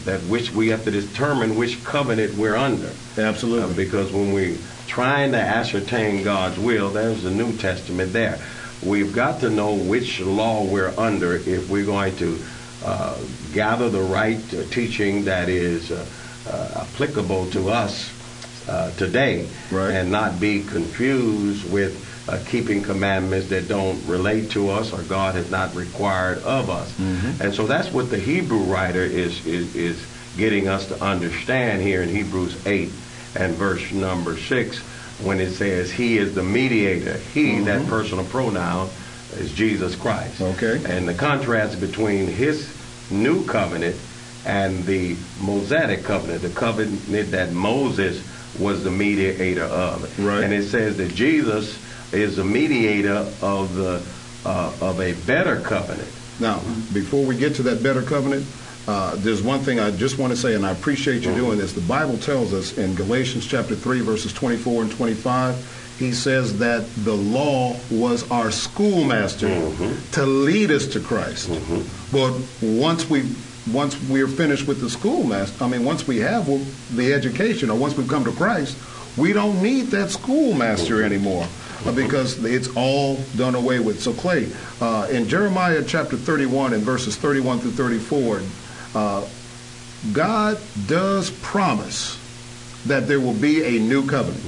that 0.04 0.20
which 0.22 0.52
we 0.52 0.68
have 0.68 0.84
to 0.84 0.90
determine 0.90 1.56
which 1.56 1.82
covenant 1.84 2.34
we're 2.34 2.56
under. 2.56 2.90
Absolutely. 3.16 3.72
Uh, 3.72 3.76
because 3.76 4.12
when 4.12 4.32
we're 4.32 4.58
trying 4.86 5.32
to 5.32 5.38
ascertain 5.40 6.22
God's 6.22 6.58
will, 6.58 6.90
there's 6.90 7.22
the 7.22 7.30
New 7.30 7.56
Testament 7.56 8.12
there. 8.12 8.38
We've 8.84 9.14
got 9.14 9.40
to 9.40 9.50
know 9.50 9.74
which 9.74 10.20
law 10.20 10.64
we're 10.64 10.92
under 10.98 11.36
if 11.36 11.70
we're 11.70 11.86
going 11.86 12.16
to 12.16 12.38
uh, 12.84 13.18
gather 13.54 13.88
the 13.88 14.02
right 14.02 14.38
uh, 14.52 14.64
teaching 14.70 15.24
that 15.24 15.48
is 15.48 15.90
uh, 15.90 16.04
uh, 16.46 16.84
applicable 16.84 17.50
to 17.52 17.70
us 17.70 18.12
uh, 18.68 18.90
today 18.92 19.48
Right. 19.70 19.92
and 19.92 20.10
not 20.10 20.38
be 20.38 20.62
confused 20.62 21.70
with 21.72 21.98
uh, 22.28 22.38
keeping 22.46 22.82
commandments 22.82 23.48
that 23.48 23.68
don't 23.68 24.04
relate 24.06 24.50
to 24.50 24.70
us 24.70 24.92
or 24.92 25.02
God 25.02 25.34
has 25.34 25.50
not 25.50 25.74
required 25.74 26.38
of 26.42 26.70
us. 26.70 26.92
And 27.40 27.54
so 27.54 27.66
that's 27.66 27.92
what 27.92 28.10
the 28.10 28.18
Hebrew 28.18 28.60
writer 28.60 29.02
is, 29.02 29.44
is, 29.46 29.74
is 29.74 30.06
getting 30.36 30.68
us 30.68 30.86
to 30.86 31.02
understand 31.02 31.82
here 31.82 32.02
in 32.02 32.08
Hebrews 32.08 32.66
8 32.66 32.90
and 33.36 33.54
verse 33.54 33.92
number 33.92 34.38
6 34.38 34.78
when 35.22 35.40
it 35.40 35.52
says, 35.52 35.90
He 35.92 36.18
is 36.18 36.34
the 36.34 36.42
mediator. 36.42 37.18
He, 37.34 37.60
that 37.60 37.86
personal 37.86 38.24
pronoun, 38.24 38.90
is 39.36 39.52
Jesus 39.52 39.96
Christ. 39.96 40.40
Okay. 40.40 40.82
And 40.86 41.08
the 41.08 41.14
contrast 41.14 41.80
between 41.80 42.26
his 42.26 42.72
new 43.10 43.44
covenant 43.44 43.96
and 44.44 44.84
the 44.84 45.16
Mosaic 45.40 46.04
covenant, 46.04 46.42
the 46.42 46.50
covenant 46.50 47.30
that 47.30 47.52
Moses 47.52 48.22
was 48.58 48.84
the 48.84 48.90
mediator 48.90 49.64
of. 49.64 50.18
Right. 50.18 50.44
And 50.44 50.52
it 50.52 50.64
says 50.64 50.96
that 50.98 51.14
Jesus 51.14 51.78
is 52.14 52.38
a 52.38 52.44
mediator 52.44 53.30
of 53.42 53.74
the 53.74 54.02
uh, 54.44 54.72
of 54.80 55.00
a 55.00 55.14
better 55.26 55.60
covenant. 55.60 56.08
Now, 56.40 56.58
before 56.92 57.24
we 57.24 57.36
get 57.36 57.54
to 57.56 57.62
that 57.64 57.82
better 57.82 58.02
covenant, 58.02 58.46
uh, 58.86 59.16
there's 59.16 59.42
one 59.42 59.60
thing 59.60 59.80
I 59.80 59.90
just 59.90 60.18
want 60.18 60.32
to 60.32 60.36
say, 60.36 60.54
and 60.54 60.66
I 60.66 60.70
appreciate 60.70 61.24
you 61.24 61.34
doing 61.34 61.58
this. 61.58 61.72
The 61.72 61.80
Bible 61.82 62.18
tells 62.18 62.52
us 62.52 62.76
in 62.76 62.94
Galatians 62.94 63.46
chapter 63.46 63.74
3, 63.74 64.00
verses 64.00 64.32
24 64.32 64.82
and 64.82 64.92
25, 64.92 65.96
he 65.98 66.12
says 66.12 66.58
that 66.58 66.86
the 67.04 67.14
law 67.14 67.76
was 67.90 68.28
our 68.30 68.50
schoolmaster 68.50 69.48
to 70.12 70.26
lead 70.26 70.70
us 70.70 70.88
to 70.88 71.00
Christ. 71.00 71.48
But 72.12 72.34
once 72.60 73.08
we 73.08 73.30
once 73.72 73.98
we're 74.10 74.28
finished 74.28 74.66
with 74.66 74.82
the 74.82 74.90
schoolmaster, 74.90 75.64
I 75.64 75.68
mean, 75.68 75.86
once 75.86 76.06
we 76.06 76.18
have 76.18 76.46
the 76.94 77.14
education, 77.14 77.70
or 77.70 77.78
once 77.78 77.96
we've 77.96 78.08
come 78.08 78.24
to 78.24 78.32
Christ, 78.32 78.76
we 79.16 79.32
don't 79.32 79.62
need 79.62 79.86
that 79.86 80.10
schoolmaster 80.10 81.02
anymore 81.02 81.44
uh, 81.44 81.63
because 81.94 82.42
it's 82.44 82.68
all 82.76 83.16
done 83.36 83.54
away 83.54 83.80
with. 83.80 84.00
So, 84.00 84.12
Clay, 84.12 84.50
uh, 84.80 85.08
in 85.10 85.28
Jeremiah 85.28 85.82
chapter 85.86 86.16
31 86.16 86.72
and 86.72 86.82
verses 86.82 87.16
31 87.16 87.60
through 87.60 87.72
34, 87.72 88.42
uh, 88.94 89.26
God 90.12 90.58
does 90.86 91.30
promise 91.42 92.18
that 92.86 93.08
there 93.08 93.20
will 93.20 93.34
be 93.34 93.64
a 93.64 93.80
new 93.80 94.06
covenant. 94.06 94.44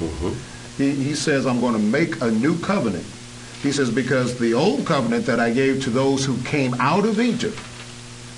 He, 0.77 0.91
he 0.93 1.15
says, 1.15 1.47
I'm 1.47 1.61
going 1.61 1.73
to 1.73 1.79
make 1.79 2.21
a 2.21 2.31
new 2.31 2.59
covenant. 2.61 3.07
He 3.63 3.73
says, 3.73 3.91
because 3.91 4.39
the 4.39 4.55
old 4.55 4.87
covenant 4.87 5.27
that 5.27 5.41
I 5.41 5.51
gave 5.51 5.83
to 5.85 5.91
those 5.91 6.25
who 6.25 6.37
came 6.43 6.75
out 6.75 7.07
of 7.07 7.19
Egypt, 7.19 7.59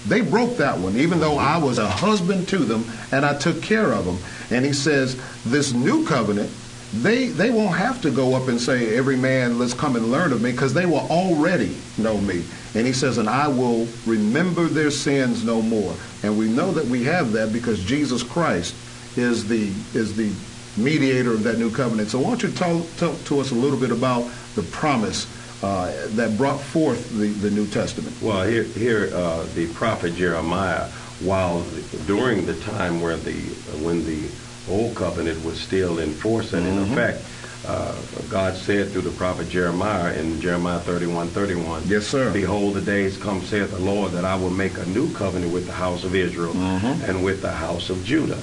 they 0.07 0.21
broke 0.21 0.57
that 0.59 0.79
one, 0.79 0.97
even 0.97 1.19
though 1.19 1.37
I 1.37 1.59
was 1.59 1.79
a 1.79 1.89
husband 1.89 2.49
to 2.49 2.59
them 2.59 2.85
and 3.11 3.27
I 3.27 3.37
took 3.37 3.61
care 3.61 3.93
of 3.93 4.07
them. 4.07 4.19
And 4.51 4.65
he 4.65 4.73
says, 4.73 5.21
this 5.45 5.73
new 5.73 6.07
covenant 6.07 6.51
they 6.93 7.29
they 7.29 7.51
won't 7.51 7.77
have 7.77 8.01
to 8.03 8.11
go 8.11 8.35
up 8.35 8.49
and 8.49 8.61
say, 8.61 8.97
"Every 8.97 9.17
man, 9.17 9.59
let's 9.59 9.75
come 9.75 9.97
and 9.97 10.11
learn 10.11 10.33
of 10.33 10.41
me," 10.41 10.53
because 10.53 10.75
they 10.75 10.87
will 10.87 11.07
already 11.11 11.77
know 11.97 12.19
me. 12.19 12.45
And 12.75 12.87
he 12.87 12.93
says, 12.93 13.19
"And 13.19 13.29
I 13.29 13.49
will 13.49 13.89
remember 14.07 14.69
their 14.69 14.91
sins 14.91 15.45
no 15.45 15.61
more." 15.61 15.97
And 16.23 16.39
we 16.39 16.49
know 16.49 16.73
that 16.73 16.87
we 16.87 17.05
have 17.05 17.33
that 17.33 17.53
because 17.53 17.83
Jesus 17.83 18.23
Christ 18.23 18.75
is 19.17 19.49
the 19.49 19.73
is 19.95 20.15
the 20.15 20.31
mediator 20.79 21.33
of 21.33 21.43
that 21.43 21.59
new 21.59 21.71
covenant. 21.71 22.11
So, 22.11 22.21
why 22.21 22.31
don't 22.31 22.43
you 22.43 22.51
tell, 22.51 22.87
talk 22.97 23.23
to 23.25 23.41
us 23.41 23.51
a 23.51 23.55
little 23.55 23.79
bit 23.79 23.91
about 23.91 24.31
the 24.55 24.63
promise 24.63 25.27
uh, 25.63 25.93
that 26.11 26.37
brought 26.37 26.61
forth 26.61 27.11
the, 27.19 27.29
the 27.29 27.51
New 27.51 27.67
Testament? 27.67 28.17
Well, 28.23 28.47
here, 28.47 28.63
here 28.63 29.11
uh, 29.13 29.45
the 29.55 29.67
prophet 29.75 30.15
Jeremiah, 30.15 30.89
while 31.21 31.63
during 32.07 32.47
the 32.47 32.55
time 32.55 33.01
where 33.01 33.17
the 33.17 33.35
when 33.83 34.05
the 34.05 34.29
old 34.69 34.95
covenant 34.95 35.45
was 35.45 35.61
still 35.61 35.99
in 35.99 36.15
force 36.15 36.53
and 36.53 36.67
in 36.67 36.79
effect, 36.93 37.25
uh, 37.67 37.95
God 38.29 38.57
said 38.57 38.93
through 38.93 39.03
the 39.03 39.11
prophet 39.11 39.49
Jeremiah 39.49 40.15
in 40.15 40.41
Jeremiah 40.41 40.81
31, 40.81 41.31
31, 41.31 41.83
Yes, 41.89 42.07
sir. 42.07 42.31
Behold, 42.33 42.75
the 42.75 42.81
days 42.81 43.17
come, 43.17 43.43
saith 43.45 43.71
the 43.71 43.79
Lord, 43.79 44.13
that 44.13 44.25
I 44.25 44.37
will 44.37 44.51
make 44.51 44.79
a 44.79 44.87
new 44.87 45.13
covenant 45.13 45.53
with 45.53 45.67
the 45.67 45.73
house 45.73 46.05
of 46.05 46.15
Israel 46.15 46.55
and 46.57 47.25
with 47.25 47.43
the 47.43 47.53
house 47.53 47.91
of 47.91 48.05
Judah. 48.05 48.41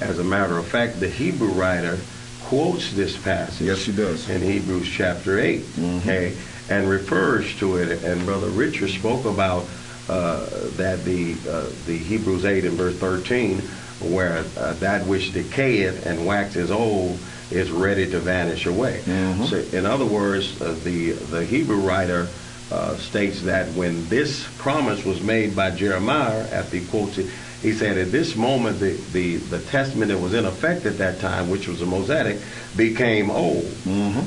As 0.00 0.18
a 0.18 0.24
matter 0.24 0.56
of 0.58 0.66
fact, 0.68 1.00
the 1.00 1.08
Hebrew 1.08 1.48
writer 1.48 1.98
quotes 2.40 2.92
this 2.92 3.16
passage 3.16 3.66
Yes, 3.66 3.84
he 3.84 3.92
does. 3.92 4.28
in 4.28 4.42
Hebrews 4.42 4.88
chapter 4.88 5.38
8, 5.40 5.64
okay, 5.98 6.36
and 6.68 6.88
refers 6.88 7.54
to 7.56 7.76
it. 7.76 8.02
And 8.04 8.24
Brother 8.24 8.48
Richard 8.48 8.90
spoke 8.90 9.24
about 9.24 9.66
uh, 10.08 10.46
that 10.76 11.04
the 11.04 11.34
uh, 11.48 11.66
the 11.86 11.96
Hebrews 11.96 12.44
8 12.44 12.64
and 12.64 12.76
verse 12.76 12.94
13, 12.96 13.62
where 14.04 14.44
uh, 14.56 14.74
that 14.74 15.06
which 15.06 15.32
decayeth 15.32 16.06
and 16.06 16.26
waxes 16.26 16.70
old 16.70 17.18
is 17.50 17.70
ready 17.70 18.10
to 18.10 18.18
vanish 18.18 18.66
away. 18.66 19.02
So, 19.46 19.56
in 19.76 19.86
other 19.86 20.06
words, 20.06 20.60
uh, 20.60 20.74
the 20.84 21.12
the 21.12 21.44
Hebrew 21.44 21.80
writer 21.80 22.28
uh, 22.70 22.96
states 22.96 23.42
that 23.42 23.68
when 23.74 24.08
this 24.08 24.46
promise 24.58 25.04
was 25.04 25.20
made 25.20 25.54
by 25.54 25.70
Jeremiah, 25.72 26.48
after 26.50 26.78
he 26.78 26.86
quotes 26.86 27.18
it, 27.18 27.28
he 27.60 27.72
said 27.72 27.96
at 27.98 28.10
this 28.10 28.34
moment 28.34 28.80
the, 28.80 28.94
the, 29.12 29.36
the 29.36 29.60
testament 29.60 30.10
that 30.10 30.18
was 30.18 30.34
in 30.34 30.46
effect 30.46 30.84
at 30.86 30.98
that 30.98 31.20
time, 31.20 31.48
which 31.50 31.68
was 31.68 31.78
the 31.78 31.86
Mosaic, 31.86 32.40
became 32.74 33.30
old. 33.30 33.70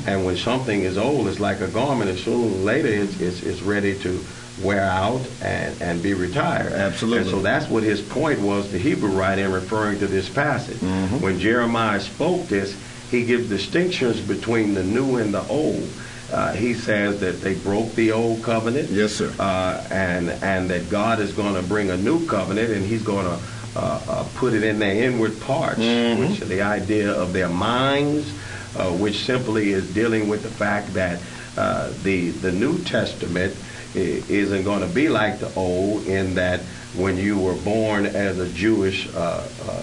And 0.06 0.24
when 0.24 0.36
something 0.38 0.80
is 0.82 0.96
old, 0.96 1.26
it's 1.28 1.40
like 1.40 1.60
a 1.60 1.68
garment. 1.68 2.16
Sooner 2.18 2.46
or 2.46 2.58
later, 2.62 2.88
it's, 2.88 3.20
it's, 3.20 3.42
it's 3.42 3.60
ready 3.60 3.98
to 3.98 4.24
wear 4.62 4.84
out 4.84 5.20
and, 5.42 5.80
and 5.82 6.02
be 6.02 6.14
retired. 6.14 6.72
Absolutely. 6.72 7.22
And 7.22 7.30
so 7.30 7.40
that's 7.40 7.68
what 7.68 7.82
his 7.82 8.00
point 8.00 8.40
was, 8.40 8.72
the 8.72 8.78
Hebrew 8.78 9.10
writer, 9.10 9.44
in 9.44 9.52
referring 9.52 9.98
to 9.98 10.06
this 10.06 10.28
passage. 10.28 10.80
When 11.20 11.38
Jeremiah 11.38 12.00
spoke 12.00 12.48
this, 12.48 12.76
he 13.10 13.24
gives 13.24 13.48
distinctions 13.48 14.20
between 14.20 14.74
the 14.74 14.82
new 14.82 15.16
and 15.16 15.32
the 15.32 15.46
old. 15.48 15.88
Uh, 16.32 16.52
he 16.52 16.74
says 16.74 17.20
that 17.20 17.40
they 17.40 17.54
broke 17.54 17.94
the 17.94 18.10
old 18.10 18.42
covenant. 18.42 18.90
Yes, 18.90 19.12
sir. 19.12 19.32
Uh, 19.38 19.86
and 19.90 20.28
and 20.28 20.68
that 20.70 20.90
God 20.90 21.20
is 21.20 21.32
going 21.32 21.54
to 21.54 21.62
bring 21.62 21.90
a 21.90 21.96
new 21.96 22.26
covenant, 22.26 22.70
and 22.70 22.84
He's 22.84 23.02
going 23.02 23.26
to 23.26 23.38
uh, 23.76 24.00
uh, 24.08 24.28
put 24.34 24.52
it 24.52 24.64
in 24.64 24.80
their 24.80 25.04
inward 25.04 25.40
parts, 25.40 25.78
which 25.78 26.42
are 26.42 26.46
the 26.46 26.62
idea 26.62 27.12
of 27.12 27.32
their 27.32 27.48
minds, 27.48 28.28
uh, 28.76 28.90
which 28.90 29.24
simply 29.24 29.70
is 29.70 29.92
dealing 29.94 30.28
with 30.28 30.42
the 30.42 30.50
fact 30.50 30.94
that 30.94 31.20
uh, 31.56 31.92
the 32.02 32.30
the 32.30 32.50
New 32.50 32.82
Testament 32.82 33.54
isn't 33.96 34.64
going 34.64 34.86
to 34.86 34.94
be 34.94 35.08
like 35.08 35.40
the 35.40 35.52
old 35.54 36.06
in 36.06 36.34
that 36.34 36.60
when 36.94 37.16
you 37.16 37.38
were 37.38 37.54
born 37.54 38.06
as 38.06 38.38
a 38.38 38.48
Jewish 38.48 39.08
uh, 39.14 39.46
uh, 39.68 39.82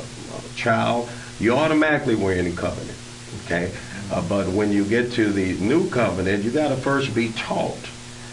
child, 0.56 1.10
you 1.40 1.56
automatically 1.56 2.16
were 2.16 2.34
in 2.34 2.56
covenant. 2.56 2.98
Okay, 3.46 3.72
uh, 4.12 4.22
but 4.28 4.48
when 4.48 4.72
you 4.72 4.86
get 4.86 5.12
to 5.14 5.32
the 5.32 5.54
new 5.58 5.90
covenant, 5.90 6.44
you 6.44 6.52
got 6.52 6.70
to 6.70 6.78
first 6.78 7.14
be 7.14 7.32
taught 7.34 7.90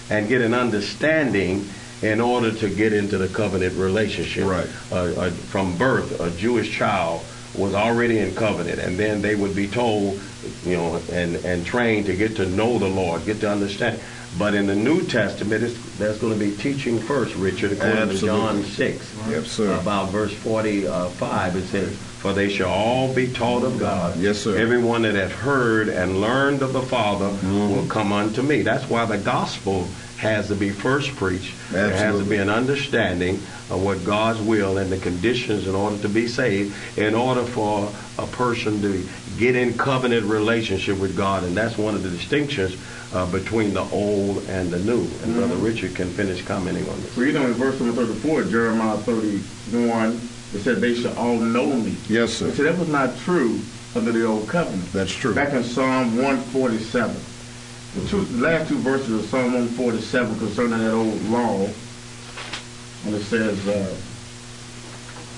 and 0.08 0.28
get 0.28 0.40
an 0.42 0.54
understanding 0.54 1.68
in 2.02 2.20
order 2.20 2.52
to 2.52 2.68
get 2.68 2.92
into 2.92 3.18
the 3.18 3.28
covenant 3.28 3.76
relationship. 3.76 4.44
Right. 4.44 4.68
Uh, 4.90 5.20
uh, 5.20 5.30
from 5.30 5.76
birth, 5.76 6.20
a 6.20 6.30
Jewish 6.30 6.70
child 6.70 7.24
was 7.56 7.74
already 7.74 8.18
in 8.18 8.34
covenant, 8.34 8.78
and 8.78 8.96
then 8.96 9.22
they 9.22 9.34
would 9.34 9.56
be 9.56 9.66
told, 9.66 10.20
you 10.64 10.76
know, 10.76 11.00
and 11.10 11.36
and 11.44 11.66
trained 11.66 12.06
to 12.06 12.16
get 12.16 12.36
to 12.36 12.46
know 12.46 12.78
the 12.78 12.88
Lord, 12.88 13.24
get 13.26 13.40
to 13.40 13.50
understand. 13.50 14.00
But 14.38 14.54
in 14.54 14.66
the 14.66 14.76
New 14.76 15.02
Testament, 15.02 15.64
it's, 15.64 15.98
there's 15.98 16.18
going 16.18 16.32
to 16.32 16.38
be 16.38 16.54
teaching 16.56 16.98
first, 17.00 17.34
Richard, 17.34 17.72
according 17.72 18.10
to 18.10 18.18
John 18.26 18.62
6. 18.62 19.16
Yes, 19.28 19.48
sir. 19.48 19.72
About 19.80 20.10
verse 20.10 20.32
45, 20.32 21.56
it 21.56 21.62
says, 21.66 21.96
For 21.96 22.32
they 22.32 22.48
shall 22.48 22.70
all 22.70 23.12
be 23.12 23.32
taught 23.32 23.64
of 23.64 23.78
God. 23.78 24.16
Yes, 24.18 24.38
sir. 24.38 24.56
Everyone 24.56 25.02
that 25.02 25.14
hath 25.16 25.32
heard 25.32 25.88
and 25.88 26.20
learned 26.20 26.62
of 26.62 26.72
the 26.72 26.82
Father 26.82 27.26
Mm-hmm. 27.30 27.70
will 27.76 27.86
come 27.86 28.12
unto 28.12 28.42
me. 28.42 28.62
That's 28.62 28.88
why 28.88 29.04
the 29.04 29.18
gospel 29.18 29.88
has 30.18 30.48
to 30.48 30.54
be 30.54 30.70
first 30.70 31.16
preached. 31.16 31.54
There 31.72 31.90
has 31.90 32.18
to 32.18 32.24
be 32.24 32.36
an 32.36 32.50
understanding 32.50 33.36
of 33.70 33.82
what 33.82 34.04
God's 34.04 34.40
will 34.40 34.76
and 34.78 34.92
the 34.92 34.98
conditions 34.98 35.66
in 35.66 35.74
order 35.74 35.96
to 36.02 36.08
be 36.08 36.28
saved, 36.28 36.76
in 36.98 37.14
order 37.14 37.42
for 37.42 37.90
a 38.18 38.26
person 38.26 38.82
to 38.82 39.08
get 39.38 39.56
in 39.56 39.76
covenant 39.78 40.26
relationship 40.26 40.98
with 40.98 41.16
God. 41.16 41.42
And 41.44 41.56
that's 41.56 41.78
one 41.78 41.94
of 41.94 42.02
the 42.02 42.10
distinctions 42.10 42.76
uh, 43.12 43.26
between 43.30 43.74
the 43.74 43.82
old 43.90 44.44
and 44.48 44.70
the 44.70 44.78
new. 44.78 45.00
And 45.22 45.34
Brother 45.34 45.54
Mm-hmm. 45.54 45.64
Richard 45.64 45.94
can 45.94 46.08
finish 46.10 46.44
commenting 46.44 46.88
on 46.88 47.00
this. 47.02 47.16
Reading 47.16 47.42
in 47.42 47.52
verse 47.54 47.78
number 47.80 48.04
34, 48.06 48.44
Jeremiah 48.44 48.96
31, 48.98 50.12
it 50.54 50.60
said, 50.60 50.80
They 50.80 50.94
shall 50.94 51.16
all 51.18 51.38
know 51.38 51.66
me. 51.66 51.96
Yes, 52.08 52.32
sir. 52.34 52.50
See, 52.52 52.62
that 52.62 52.78
was 52.78 52.88
not 52.88 53.16
true 53.18 53.60
under 53.94 54.12
the 54.12 54.24
old 54.24 54.48
covenant. 54.48 54.92
That's 54.92 55.12
true. 55.12 55.34
Back 55.34 55.52
in 55.52 55.64
Psalm 55.64 56.16
147. 56.16 57.16
The, 57.94 58.08
two, 58.08 58.24
the 58.24 58.42
last 58.42 58.68
two 58.68 58.78
verses 58.78 59.24
of 59.24 59.28
Psalm 59.28 59.52
147 59.52 60.38
concerning 60.38 60.78
that 60.78 60.92
old 60.92 61.20
law, 61.24 61.66
and 63.06 63.14
it 63.14 63.22
says, 63.24 63.66
uh, 63.66 63.96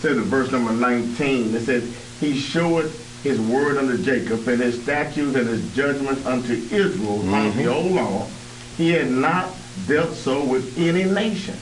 says 0.01 0.19
in 0.19 0.25
verse 0.25 0.53
number 0.53 0.73
19, 0.73 1.55
it 1.55 1.61
says, 1.63 1.97
He 2.21 2.37
showeth 2.39 3.02
his 3.23 3.41
word 3.41 3.77
unto 3.77 4.03
Jacob, 4.03 4.47
and 4.49 4.61
his 4.61 4.83
statutes 4.83 5.35
and 5.37 5.47
his 5.47 5.75
judgments 5.75 6.25
unto 6.27 6.53
Israel 6.53 7.35
on 7.35 7.57
the 7.57 7.67
old 7.67 7.93
law. 7.93 8.27
He 8.77 8.91
had 8.91 9.11
not 9.11 9.51
dealt 9.87 10.15
so 10.15 10.45
with 10.45 10.79
any 10.79 11.05
nation. 11.05 11.57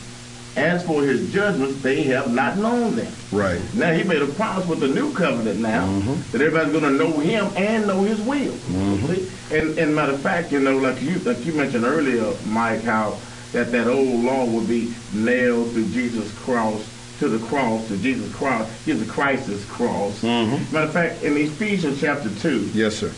As 0.56 0.84
for 0.84 1.02
his 1.02 1.32
judgments, 1.32 1.80
they 1.80 2.02
have 2.04 2.34
not 2.34 2.56
known 2.56 2.96
them. 2.96 3.12
Right. 3.30 3.60
Now 3.74 3.92
he 3.92 4.02
made 4.02 4.20
a 4.20 4.26
promise 4.26 4.66
with 4.66 4.80
the 4.80 4.88
new 4.88 5.12
covenant 5.12 5.60
now 5.60 5.86
mm-hmm. 5.86 6.32
that 6.32 6.40
everybody's 6.40 6.72
going 6.72 6.92
to 6.92 6.98
know 6.98 7.18
him 7.20 7.46
and 7.56 7.86
know 7.86 8.02
his 8.02 8.20
will. 8.20 8.52
Mm-hmm. 8.52 9.14
See? 9.14 9.56
And, 9.56 9.78
and 9.78 9.94
matter 9.94 10.12
of 10.12 10.20
fact, 10.20 10.50
you 10.50 10.58
know, 10.58 10.76
like 10.78 11.00
you 11.00 11.18
like 11.20 11.44
you 11.46 11.52
mentioned 11.52 11.84
earlier, 11.84 12.34
Mike, 12.46 12.82
how 12.82 13.16
that 13.52 13.70
that 13.70 13.86
old 13.86 14.24
law 14.24 14.44
would 14.44 14.68
be 14.68 14.92
nailed 15.12 15.72
to 15.74 15.86
Jesus' 15.92 16.32
cross, 16.38 16.84
to 17.20 17.28
the 17.28 17.38
cross, 17.46 17.86
to 17.88 17.96
Jesus' 17.98 18.34
cross, 18.34 18.68
Jesus 18.84 19.08
Christ's 19.10 19.64
cross. 19.66 20.20
Mm-hmm. 20.22 20.72
Matter 20.74 20.86
of 20.86 20.92
fact, 20.92 21.22
in 21.22 21.36
Ephesians 21.36 22.00
chapter 22.00 22.30
two, 22.40 22.68
Yes, 22.74 22.96
sir. 22.96 23.12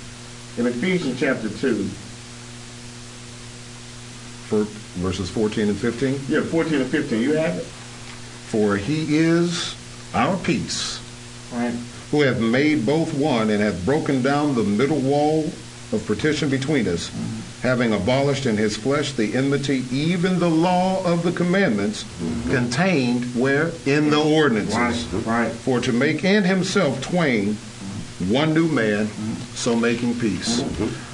in 0.59 0.67
Ephesians 0.67 1.19
chapter 1.19 1.49
two, 1.49 1.85
For 4.49 4.65
verses 5.01 5.31
14 5.31 5.69
and 5.69 5.77
15. 5.79 6.21
yeah, 6.29 6.43
fourteen 6.43 6.81
and 6.83 6.91
fifteen, 6.91 7.23
you 7.23 7.33
have 7.35 7.57
it, 7.57 7.65
For 7.65 8.77
he 8.77 9.17
is 9.17 9.75
our 10.15 10.37
peace, 10.39 11.01
right? 11.53 11.73
who 12.11 12.21
hath 12.21 12.39
made 12.41 12.85
both 12.85 13.15
one 13.15 13.49
and 13.49 13.63
hath 13.63 13.83
broken 13.87 14.21
down 14.21 14.55
the 14.55 14.63
middle 14.63 14.99
wall 15.01 15.45
of 15.93 16.05
partition 16.07 16.51
between 16.51 16.87
us, 16.87 17.09
mm-hmm. 17.09 17.41
Having 17.63 17.93
abolished 17.93 18.45
in 18.45 18.57
his 18.57 18.77
flesh 18.77 19.13
the 19.13 19.35
enmity, 19.35 19.85
even 19.93 20.39
the 20.41 20.51
law 20.51 21.03
of 21.05 21.23
the 21.23 21.31
commandments 21.31 22.03
mm-hmm. 22.03 22.51
contained 22.51 23.25
where? 23.37 23.71
In 23.87 24.11
the 24.11 24.21
ordinances. 24.21 25.07
Right, 25.07 25.47
right. 25.47 25.53
For 25.53 25.81
to 25.81 25.93
make 25.93 26.25
in 26.25 26.43
himself 26.43 27.01
twain 27.01 27.55
mm-hmm. 27.55 28.33
one 28.33 28.53
new 28.53 28.67
man, 28.67 29.07
mm-hmm. 29.07 29.55
so 29.55 29.77
making 29.77 30.19
peace. 30.19 30.61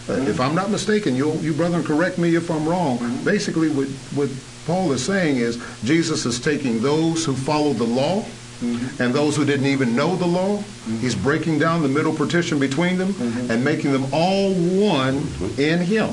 Uh, 0.08 0.14
if 0.26 0.40
I'm 0.40 0.54
not 0.54 0.70
mistaken, 0.70 1.14
you 1.14 1.32
you 1.34 1.52
brethren 1.52 1.84
correct 1.84 2.16
me 2.16 2.34
if 2.34 2.50
I'm 2.50 2.66
wrong. 2.66 2.98
Basically, 3.24 3.68
what 3.68 3.88
what 4.14 4.30
Paul 4.66 4.92
is 4.92 5.04
saying 5.04 5.36
is 5.36 5.62
Jesus 5.84 6.24
is 6.24 6.40
taking 6.40 6.80
those 6.80 7.26
who 7.26 7.34
followed 7.34 7.76
the 7.76 7.84
law 7.84 8.24
Mm-hmm. 8.58 9.00
and 9.00 9.14
those 9.14 9.36
who 9.36 9.44
didn't 9.44 9.66
even 9.66 9.94
know 9.94 10.16
the 10.16 10.26
law. 10.26 10.58
Mm-hmm. 10.58 10.98
He's 10.98 11.14
breaking 11.14 11.60
down 11.60 11.82
the 11.82 11.88
middle 11.88 12.12
partition 12.12 12.58
between 12.58 12.98
them 12.98 13.12
mm-hmm. 13.12 13.50
and 13.52 13.64
making 13.64 13.92
them 13.92 14.06
all 14.12 14.52
one 14.52 15.26
in 15.58 15.78
Him. 15.78 16.10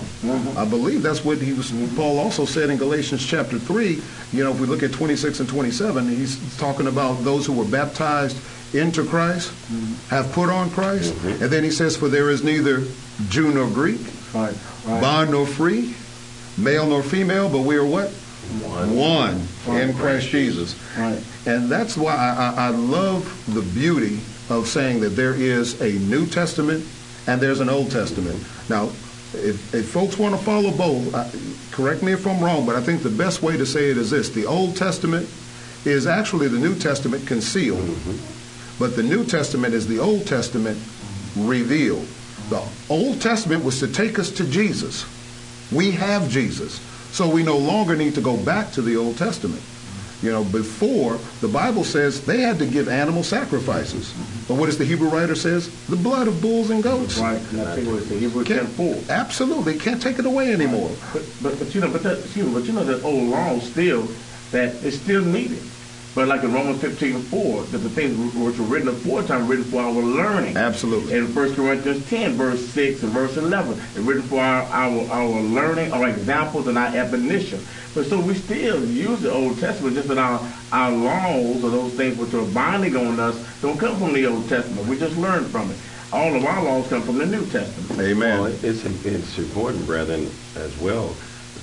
I 0.55 0.63
believe 0.65 1.01
that's 1.01 1.25
what 1.25 1.39
he 1.39 1.53
was. 1.53 1.71
Paul 1.95 2.19
also 2.19 2.45
said 2.45 2.69
in 2.69 2.77
Galatians 2.77 3.25
chapter 3.25 3.57
three. 3.57 3.99
You 4.31 4.43
know, 4.43 4.51
if 4.51 4.59
we 4.59 4.67
look 4.67 4.83
at 4.83 4.91
26 4.91 5.39
and 5.39 5.49
27, 5.49 6.07
he's 6.07 6.57
talking 6.57 6.85
about 6.87 7.23
those 7.23 7.45
who 7.47 7.53
were 7.53 7.65
baptized 7.65 8.37
into 8.75 9.03
Christ, 9.05 9.51
have 10.09 10.31
put 10.33 10.49
on 10.49 10.69
Christ, 10.69 11.15
and 11.23 11.49
then 11.49 11.63
he 11.63 11.71
says, 11.71 11.95
"For 11.95 12.09
there 12.09 12.29
is 12.29 12.43
neither 12.43 12.83
Jew 13.29 13.51
nor 13.53 13.67
Greek, 13.67 14.01
Right, 14.33 14.53
right. 14.85 15.01
bond 15.01 15.31
nor 15.31 15.47
free, 15.47 15.95
male 16.57 16.85
nor 16.85 17.01
female, 17.01 17.47
but 17.49 17.61
we 17.61 17.75
are 17.77 17.85
what? 17.85 18.11
One, 18.95 19.47
in 19.77 19.93
Christ 19.95 20.29
Jesus. 20.29 20.75
Right. 20.97 21.21
And 21.45 21.69
that's 21.69 21.97
why 21.97 22.15
I, 22.15 22.29
I, 22.29 22.67
I 22.67 22.69
love 22.69 23.53
the 23.53 23.61
beauty 23.61 24.19
of 24.49 24.67
saying 24.67 24.99
that 25.01 25.09
there 25.09 25.33
is 25.33 25.81
a 25.81 25.93
New 25.93 26.25
Testament 26.25 26.85
and 27.27 27.41
there's 27.41 27.59
an 27.59 27.69
Old 27.69 27.91
Testament. 27.91 28.43
Now, 28.69 28.85
if, 29.33 29.73
if 29.73 29.89
folks 29.89 30.17
want 30.17 30.35
to 30.35 30.41
follow 30.43 30.71
both, 30.71 31.13
uh, 31.13 31.29
correct 31.71 32.03
me 32.03 32.13
if 32.13 32.25
I'm 32.25 32.41
wrong, 32.41 32.65
but 32.65 32.75
I 32.75 32.81
think 32.81 33.01
the 33.01 33.09
best 33.09 33.41
way 33.41 33.57
to 33.57 33.65
say 33.65 33.89
it 33.89 33.97
is 33.97 34.11
this: 34.11 34.29
the 34.29 34.45
Old 34.45 34.77
Testament 34.77 35.29
is 35.83 36.07
actually 36.07 36.47
the 36.47 36.59
New 36.59 36.75
Testament 36.75 37.27
concealed, 37.27 37.79
mm-hmm. 37.79 38.79
but 38.79 38.95
the 38.95 39.03
New 39.03 39.25
Testament 39.25 39.73
is 39.73 39.87
the 39.87 39.99
Old 39.99 40.27
Testament 40.27 40.79
revealed. 41.35 42.07
The 42.49 42.63
Old 42.89 43.21
Testament 43.21 43.63
was 43.63 43.79
to 43.79 43.87
take 43.87 44.19
us 44.19 44.31
to 44.31 44.45
Jesus. 44.45 45.05
We 45.71 45.91
have 45.91 46.29
Jesus. 46.29 46.79
So 47.15 47.29
we 47.29 47.43
no 47.43 47.57
longer 47.57 47.95
need 47.95 48.13
to 48.15 48.21
go 48.21 48.35
back 48.35 48.73
to 48.73 48.81
the 48.81 48.97
Old 48.97 49.17
Testament. 49.17 49.61
You 50.21 50.33
know, 50.33 50.43
before 50.43 51.17
the 51.39 51.47
Bible 51.47 51.85
says 51.85 52.25
they 52.25 52.41
had 52.41 52.59
to 52.59 52.65
give 52.65 52.89
animal 52.89 53.23
sacrifices. 53.23 54.13
But 54.49 54.55
what 54.55 54.65
does 54.65 54.77
the 54.77 54.83
Hebrew 54.83 55.07
writer 55.07 55.33
says? 55.33 55.69
The 55.87 55.95
blood 55.95 56.27
of 56.27 56.41
bulls 56.41 56.71
and 56.71 56.83
goats. 56.83 57.17
Right. 57.17 57.39
And 57.53 57.61
I 57.61 57.73
think 57.73 57.87
what 57.87 58.09
the 58.09 58.19
Hebrew 58.19 58.43
can't, 58.43 58.67
Absolutely, 59.09 59.79
can't 59.79 60.01
take 60.01 60.19
it 60.19 60.25
away 60.25 60.51
anymore. 60.51 60.91
But, 61.13 61.23
but 61.41 61.57
but 61.57 61.73
you 61.73 61.79
know, 61.79 61.89
but 61.89 62.03
that 62.03 62.19
excuse 62.19 62.47
me, 62.47 62.53
but 62.53 62.65
you 62.65 62.73
know 62.73 62.83
that 62.83 63.01
old 63.05 63.29
law 63.29 63.59
still 63.59 64.09
that 64.51 64.73
is 64.83 64.99
still 64.99 65.23
needed. 65.23 65.63
But 66.15 66.29
like 66.29 66.43
in 66.43 66.53
Romans 66.53 66.79
15, 66.79 67.23
4, 67.23 67.63
that 67.63 67.77
the 67.79 67.89
things 67.89 68.33
which 68.33 68.57
were 68.57 68.65
written 68.65 68.87
aforetime 68.87 69.49
written 69.49 69.65
for 69.65 69.81
our 69.81 69.91
learning. 69.91 70.55
Absolutely. 70.55 71.13
In 71.13 71.35
1 71.35 71.55
Corinthians 71.55 72.09
10, 72.09 72.35
verse 72.35 72.65
6 72.69 73.03
and 73.03 73.11
verse 73.11 73.35
11, 73.35 73.73
it's 73.73 73.97
written 73.97 74.23
for 74.23 74.39
our, 74.39 74.63
our, 74.63 75.11
our 75.11 75.41
learning, 75.41 75.91
our 75.91 76.07
examples, 76.07 76.67
and 76.67 76.77
our 76.77 76.87
admonition. 76.87 77.59
But 77.93 78.05
so 78.05 78.21
we 78.21 78.33
still 78.33 78.85
use 78.85 79.21
the 79.21 79.31
Old 79.31 79.59
Testament, 79.59 79.95
just 79.95 80.07
that 80.07 80.17
our, 80.17 80.39
our 80.71 80.91
laws 80.91 81.61
or 81.61 81.69
those 81.69 81.93
things 81.95 82.17
which 82.17 82.33
are 82.33 82.45
binding 82.45 82.95
on 82.95 83.19
us 83.19 83.35
don't 83.61 83.77
come 83.77 83.97
from 83.97 84.13
the 84.13 84.25
Old 84.25 84.47
Testament. 84.47 84.87
We 84.87 84.97
just 84.97 85.17
learn 85.17 85.43
from 85.43 85.69
it. 85.69 85.77
All 86.13 86.33
of 86.33 86.45
our 86.45 86.63
laws 86.63 86.87
come 86.87 87.01
from 87.01 87.17
the 87.17 87.25
New 87.25 87.45
Testament. 87.47 87.99
Amen. 87.99 88.39
Well, 88.39 88.45
it's, 88.45 88.85
it's 88.85 89.37
important, 89.37 89.85
brethren, 89.85 90.31
as 90.55 90.77
well, 90.79 91.13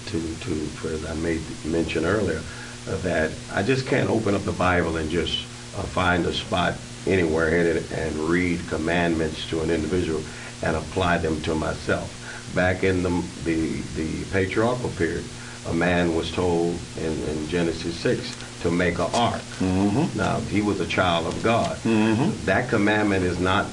to, 0.07 0.35
to 0.35 0.89
as 0.89 1.07
I 1.07 1.15
made 1.15 1.41
mention 1.65 2.05
earlier, 2.05 2.43
that 2.87 3.31
I 3.53 3.63
just 3.63 3.87
can't 3.87 4.11
open 4.11 4.35
up 4.35 4.43
the 4.43 4.53
Bible 4.53 4.97
and 4.97 5.11
just 5.11 5.45
uh, 5.77 5.83
find 5.83 6.27
a 6.27 6.33
spot 6.33 6.75
anywhere 7.07 7.49
in 7.49 7.77
it 7.77 7.93
and 7.93 8.15
read 8.17 8.61
commandments 8.69 9.49
to 9.51 9.61
an 9.63 9.71
individual 9.71 10.23
and 10.63 10.77
apply 10.77 11.19
them 11.19 11.41
to 11.43 11.55
myself. 11.55 12.19
Back 12.55 12.85
in 12.85 13.03
the 13.03 13.11
the, 13.45 13.81
the 13.97 14.25
patriarchal 14.33 14.91
period, 14.91 15.25
a 15.69 15.73
man 15.73 16.15
was 16.15 16.31
told 16.31 16.77
in, 16.99 17.23
in 17.29 17.49
Genesis 17.49 17.97
6 17.97 18.37
to 18.63 18.71
make 18.71 18.99
an 18.99 19.11
ark. 19.15 19.41
Mm-hmm. 19.59 20.19
Now, 20.19 20.41
he 20.41 20.61
was 20.61 20.81
a 20.81 20.87
child 20.87 21.27
of 21.27 21.43
God. 21.43 21.77
Mm-hmm. 21.79 22.45
That 22.47 22.69
commandment 22.69 23.25
is 23.25 23.39
not 23.39 23.67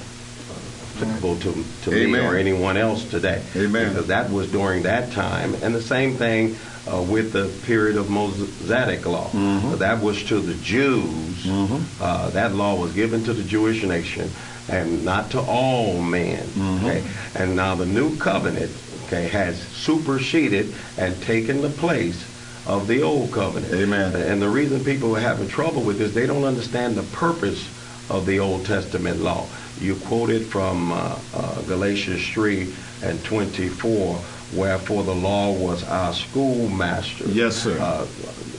applicable 0.95 1.37
to, 1.39 1.63
to 1.83 1.91
me 1.91 2.19
or 2.19 2.35
anyone 2.35 2.77
else 2.77 3.09
today. 3.09 3.43
Amen. 3.55 3.89
Because 3.89 4.07
that 4.07 4.29
was 4.29 4.51
during 4.51 4.83
that 4.83 5.11
time. 5.11 5.55
And 5.61 5.73
the 5.73 5.81
same 5.81 6.15
thing 6.15 6.55
uh, 6.87 7.01
with 7.01 7.33
the 7.33 7.47
period 7.65 7.97
of 7.97 8.09
Mosaic 8.09 9.05
law. 9.05 9.29
Mm-hmm. 9.29 9.77
That 9.77 10.01
was 10.01 10.23
to 10.25 10.39
the 10.39 10.55
Jews. 10.55 11.45
Mm-hmm. 11.45 12.03
Uh, 12.03 12.29
that 12.31 12.53
law 12.53 12.75
was 12.75 12.93
given 12.93 13.23
to 13.25 13.33
the 13.33 13.43
Jewish 13.43 13.83
nation 13.83 14.29
and 14.67 15.03
not 15.03 15.31
to 15.31 15.41
all 15.41 16.01
men. 16.01 16.43
Mm-hmm. 16.43 16.85
Okay? 16.85 17.03
And 17.35 17.55
now 17.55 17.75
the 17.75 17.85
new 17.85 18.15
covenant 18.17 18.71
okay, 19.05 19.27
has 19.27 19.59
superseded 19.59 20.73
and 20.97 21.19
taken 21.23 21.61
the 21.61 21.69
place 21.69 22.23
of 22.67 22.87
the 22.87 23.01
old 23.01 23.31
covenant. 23.31 23.73
Amen. 23.73 24.15
And 24.15 24.41
the 24.41 24.49
reason 24.49 24.83
people 24.83 25.15
are 25.15 25.19
having 25.19 25.47
trouble 25.47 25.81
with 25.81 25.97
this, 25.97 26.13
they 26.13 26.27
don't 26.27 26.43
understand 26.43 26.95
the 26.95 27.03
purpose 27.03 27.67
of 28.09 28.25
the 28.25 28.39
Old 28.39 28.65
Testament 28.65 29.21
law. 29.21 29.47
You 29.79 29.95
quoted 29.95 30.45
from 30.45 30.91
uh, 30.91 31.17
uh, 31.33 31.61
Galatians 31.63 32.27
3 32.29 32.73
and 33.03 33.23
24 33.23 34.19
wherefore 34.53 35.03
the 35.03 35.15
law 35.15 35.51
was 35.51 35.83
our 35.83 36.13
schoolmaster. 36.13 37.25
Yes, 37.27 37.55
sir. 37.55 37.77
Uh, 37.79 38.07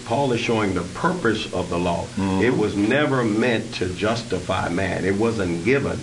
Paul 0.05 0.33
is 0.33 0.40
showing 0.40 0.74
the 0.74 0.83
purpose 0.83 1.53
of 1.53 1.70
the 1.70 1.79
law. 1.79 2.05
Mm-hmm. 2.16 2.42
It 2.42 2.57
was 2.57 2.76
never 2.76 3.24
meant 3.24 3.74
to 3.74 3.88
justify 3.94 4.68
man. 4.68 5.05
It 5.05 5.14
wasn't 5.14 5.64
given. 5.64 5.98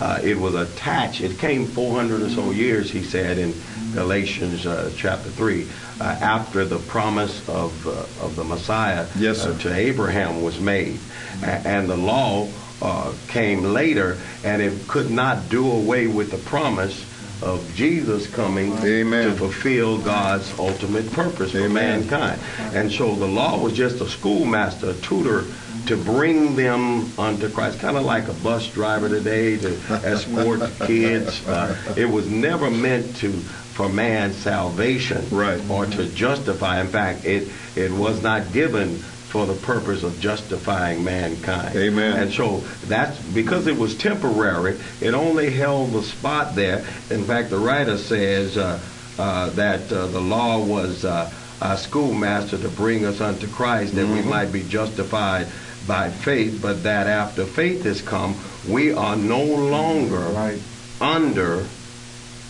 Uh, 0.00 0.20
it 0.22 0.38
was 0.38 0.54
attached. 0.54 1.20
It 1.22 1.38
came 1.38 1.66
400 1.66 2.22
or 2.22 2.28
so 2.28 2.50
years, 2.52 2.88
he 2.90 3.02
said 3.02 3.36
in 3.36 3.52
Galatians 3.94 4.64
uh, 4.64 4.92
chapter 4.96 5.28
3, 5.28 5.66
uh, 6.00 6.04
after 6.04 6.64
the 6.64 6.78
promise 6.78 7.48
of, 7.48 7.84
uh, 7.84 8.24
of 8.24 8.36
the 8.36 8.44
Messiah 8.44 9.06
yes, 9.18 9.44
uh, 9.44 9.58
to 9.58 9.74
Abraham 9.74 10.42
was 10.42 10.60
made. 10.60 11.00
and 11.42 11.88
the 11.88 11.96
law 11.96 12.48
uh, 12.80 13.12
came 13.26 13.64
later, 13.64 14.18
and 14.44 14.62
it 14.62 14.86
could 14.86 15.10
not 15.10 15.48
do 15.48 15.68
away 15.70 16.06
with 16.06 16.30
the 16.30 16.38
promise 16.38 17.04
of 17.42 17.72
Jesus 17.74 18.26
coming 18.26 18.72
Amen. 18.78 19.30
to 19.30 19.36
fulfill 19.36 19.98
God's 19.98 20.56
ultimate 20.58 21.10
purpose 21.12 21.52
for 21.52 21.58
Amen. 21.58 22.00
mankind. 22.00 22.40
And 22.74 22.90
so 22.90 23.14
the 23.14 23.26
law 23.26 23.58
was 23.58 23.72
just 23.72 24.00
a 24.00 24.08
schoolmaster, 24.08 24.90
a 24.90 24.94
tutor 24.94 25.44
to 25.86 25.96
bring 25.96 26.54
them 26.54 27.10
unto 27.18 27.48
Christ, 27.48 27.80
kind 27.80 27.96
of 27.96 28.04
like 28.04 28.28
a 28.28 28.34
bus 28.34 28.68
driver 28.68 29.08
today 29.08 29.56
to 29.56 29.68
escort 30.04 30.60
kids. 30.86 31.46
Uh, 31.46 31.94
it 31.96 32.06
was 32.06 32.28
never 32.28 32.70
meant 32.70 33.16
to 33.16 33.32
for 33.78 33.88
man's 33.88 34.34
salvation 34.34 35.24
right. 35.30 35.62
or 35.70 35.86
to 35.86 36.04
justify. 36.08 36.80
In 36.80 36.88
fact, 36.88 37.24
it 37.24 37.48
it 37.76 37.92
was 37.92 38.20
not 38.22 38.52
given 38.52 39.02
for 39.28 39.44
the 39.44 39.54
purpose 39.54 40.02
of 40.02 40.18
justifying 40.20 41.04
mankind. 41.04 41.76
Amen. 41.76 42.18
And 42.18 42.32
so 42.32 42.58
that's 42.86 43.20
because 43.34 43.66
it 43.66 43.76
was 43.76 43.94
temporary, 43.94 44.78
it 45.02 45.12
only 45.12 45.50
held 45.50 45.92
the 45.92 46.02
spot 46.02 46.54
there. 46.54 46.78
In 47.10 47.24
fact, 47.24 47.50
the 47.50 47.58
writer 47.58 47.98
says 47.98 48.56
uh, 48.56 48.80
uh, 49.18 49.50
that 49.50 49.92
uh, 49.92 50.06
the 50.06 50.20
law 50.20 50.64
was 50.64 51.04
uh, 51.04 51.30
a 51.60 51.76
schoolmaster 51.76 52.56
to 52.56 52.68
bring 52.70 53.04
us 53.04 53.20
unto 53.20 53.46
Christ, 53.48 53.94
that 53.96 54.06
mm-hmm. 54.06 54.14
we 54.14 54.22
might 54.22 54.50
be 54.50 54.62
justified 54.62 55.46
by 55.86 56.08
faith, 56.08 56.60
but 56.62 56.82
that 56.84 57.06
after 57.06 57.44
faith 57.44 57.84
has 57.84 58.00
come, 58.00 58.34
we 58.66 58.92
are 58.92 59.16
no 59.16 59.42
longer 59.42 60.18
right. 60.18 60.60
under 61.00 61.66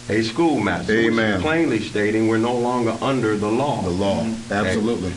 a 0.08 0.22
schoolmaster. 0.22 0.92
Amen. 0.92 1.40
Plainly 1.40 1.80
stating 1.80 2.28
we're 2.28 2.38
no 2.38 2.56
longer 2.56 2.96
under 3.00 3.36
the 3.36 3.50
law. 3.50 3.82
The 3.82 3.90
law, 3.90 4.26
absolutely. 4.50 5.12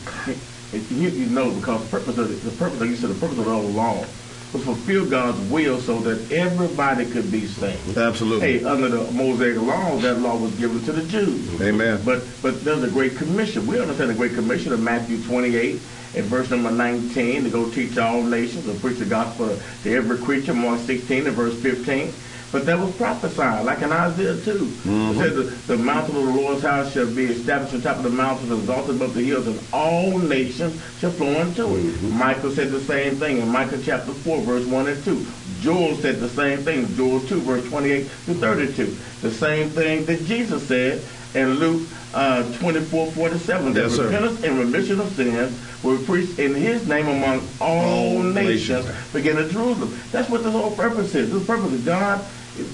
You, 0.72 1.08
you 1.08 1.26
know 1.26 1.50
because 1.52 1.82
the 1.82 1.88
purpose 1.88 2.18
of 2.18 2.28
the, 2.28 2.50
the 2.50 2.56
purpose, 2.56 2.80
like 2.80 2.90
you 2.90 2.96
said, 2.96 3.10
the 3.10 3.14
purpose 3.14 3.38
of 3.38 3.44
the 3.44 3.58
law 3.58 4.04
was 4.52 4.64
fulfill 4.64 5.06
God's 5.06 5.40
will 5.50 5.80
so 5.80 6.00
that 6.00 6.30
everybody 6.30 7.06
could 7.06 7.30
be 7.30 7.46
saved. 7.46 7.96
Absolutely. 7.96 8.58
Hey, 8.58 8.64
under 8.64 8.88
the 8.88 9.10
Mosaic 9.10 9.56
law, 9.56 9.96
that 9.98 10.20
law 10.20 10.36
was 10.36 10.52
given 10.54 10.82
to 10.84 10.92
the 10.92 11.02
Jews. 11.04 11.60
Amen. 11.60 12.02
But 12.04 12.24
but 12.42 12.64
there's 12.64 12.82
a 12.82 12.90
great 12.90 13.16
commission. 13.16 13.66
We 13.66 13.80
understand 13.80 14.10
the 14.10 14.14
great 14.14 14.34
commission 14.34 14.72
of 14.72 14.80
Matthew 14.80 15.22
28 15.22 15.80
and 16.14 16.24
verse 16.26 16.50
number 16.50 16.70
19 16.70 17.44
to 17.44 17.50
go 17.50 17.70
teach 17.70 17.96
all 17.96 18.22
nations 18.22 18.66
and 18.68 18.78
preach 18.80 18.98
the 18.98 19.06
gospel 19.06 19.58
to 19.82 19.94
every 19.94 20.18
creature. 20.18 20.54
Mark 20.54 20.80
16 20.80 21.26
and 21.26 21.36
verse 21.36 21.58
15. 21.62 22.12
But 22.52 22.66
that 22.66 22.78
was 22.78 22.94
prophesied, 22.96 23.64
like 23.64 23.80
in 23.80 23.90
Isaiah 23.90 24.36
2. 24.36 24.52
Mm-hmm. 24.52 24.90
It 24.90 25.14
said, 25.16 25.34
the, 25.34 25.42
the 25.74 25.78
mountain 25.78 26.16
of 26.16 26.26
the 26.26 26.32
Lord's 26.32 26.62
house 26.62 26.92
shall 26.92 27.12
be 27.12 27.24
established 27.24 27.74
on 27.74 27.80
top 27.80 27.96
of 27.96 28.02
the 28.02 28.10
mountains, 28.10 28.52
exalted 28.52 28.96
above 28.96 29.14
the 29.14 29.22
hills, 29.22 29.46
and 29.46 29.58
all 29.72 30.18
nations 30.18 30.78
shall 30.98 31.12
flow 31.12 31.40
into 31.40 31.62
it. 31.76 31.80
Mm-hmm. 31.80 32.18
Micah 32.18 32.50
said 32.52 32.70
the 32.70 32.80
same 32.80 33.16
thing 33.16 33.38
in 33.38 33.48
Micah 33.48 33.80
chapter 33.82 34.12
4, 34.12 34.42
verse 34.42 34.66
1 34.66 34.86
and 34.86 35.02
2. 35.02 35.26
Joel 35.60 35.96
said 35.96 36.20
the 36.20 36.28
same 36.28 36.58
thing, 36.58 36.94
Joel 36.94 37.20
2, 37.20 37.40
verse 37.40 37.66
28 37.70 38.02
to 38.26 38.34
32. 38.34 38.96
The 39.22 39.30
same 39.30 39.70
thing 39.70 40.04
that 40.04 40.24
Jesus 40.26 40.68
said 40.68 41.02
in 41.34 41.54
Luke 41.54 41.88
uh, 42.12 42.42
24, 42.58 43.12
47. 43.12 43.72
That 43.72 43.80
yes, 43.80 43.98
repentance 43.98 44.42
and 44.42 44.58
remission 44.58 45.00
of 45.00 45.10
sins 45.12 45.58
will 45.82 45.98
preached 46.04 46.38
in 46.38 46.54
his 46.54 46.86
name 46.86 47.08
among 47.08 47.46
all, 47.60 48.18
all 48.18 48.22
nations, 48.22 48.84
nations, 48.86 49.12
beginning 49.12 49.46
at 49.46 49.50
Jerusalem. 49.50 49.98
That's 50.10 50.28
what 50.28 50.44
this 50.44 50.52
whole 50.52 50.76
purpose 50.76 51.14
is. 51.14 51.32
This 51.32 51.46
purpose 51.46 51.72
of 51.72 51.84
God 51.84 52.24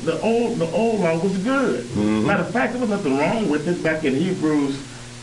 the 0.04 0.20
old 0.20 0.58
the 0.58 0.70
old 0.72 1.00
law 1.00 1.18
was 1.18 1.36
good. 1.38 1.84
Mm-hmm. 1.84 2.26
Matter 2.26 2.42
of 2.42 2.50
fact, 2.50 2.72
there 2.72 2.80
was 2.80 2.90
nothing 2.90 3.18
wrong 3.18 3.48
with 3.48 3.68
it 3.68 3.82
back 3.82 4.04
in 4.04 4.14
Hebrews 4.14 4.82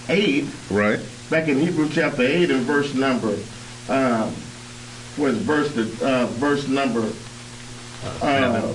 eight. 0.10 0.46
Right. 0.70 1.00
Back 1.30 1.48
in 1.48 1.60
Hebrews 1.60 1.94
chapter 1.94 2.22
eight 2.22 2.52
and 2.52 2.62
verse 2.62 2.94
number 2.94 3.38
um, 3.90 4.34
was 5.18 5.38
verse 5.38 5.74
the 5.74 5.84
uh, 6.06 6.26
verse 6.28 6.68
number 6.68 7.12
uh, 8.22 8.74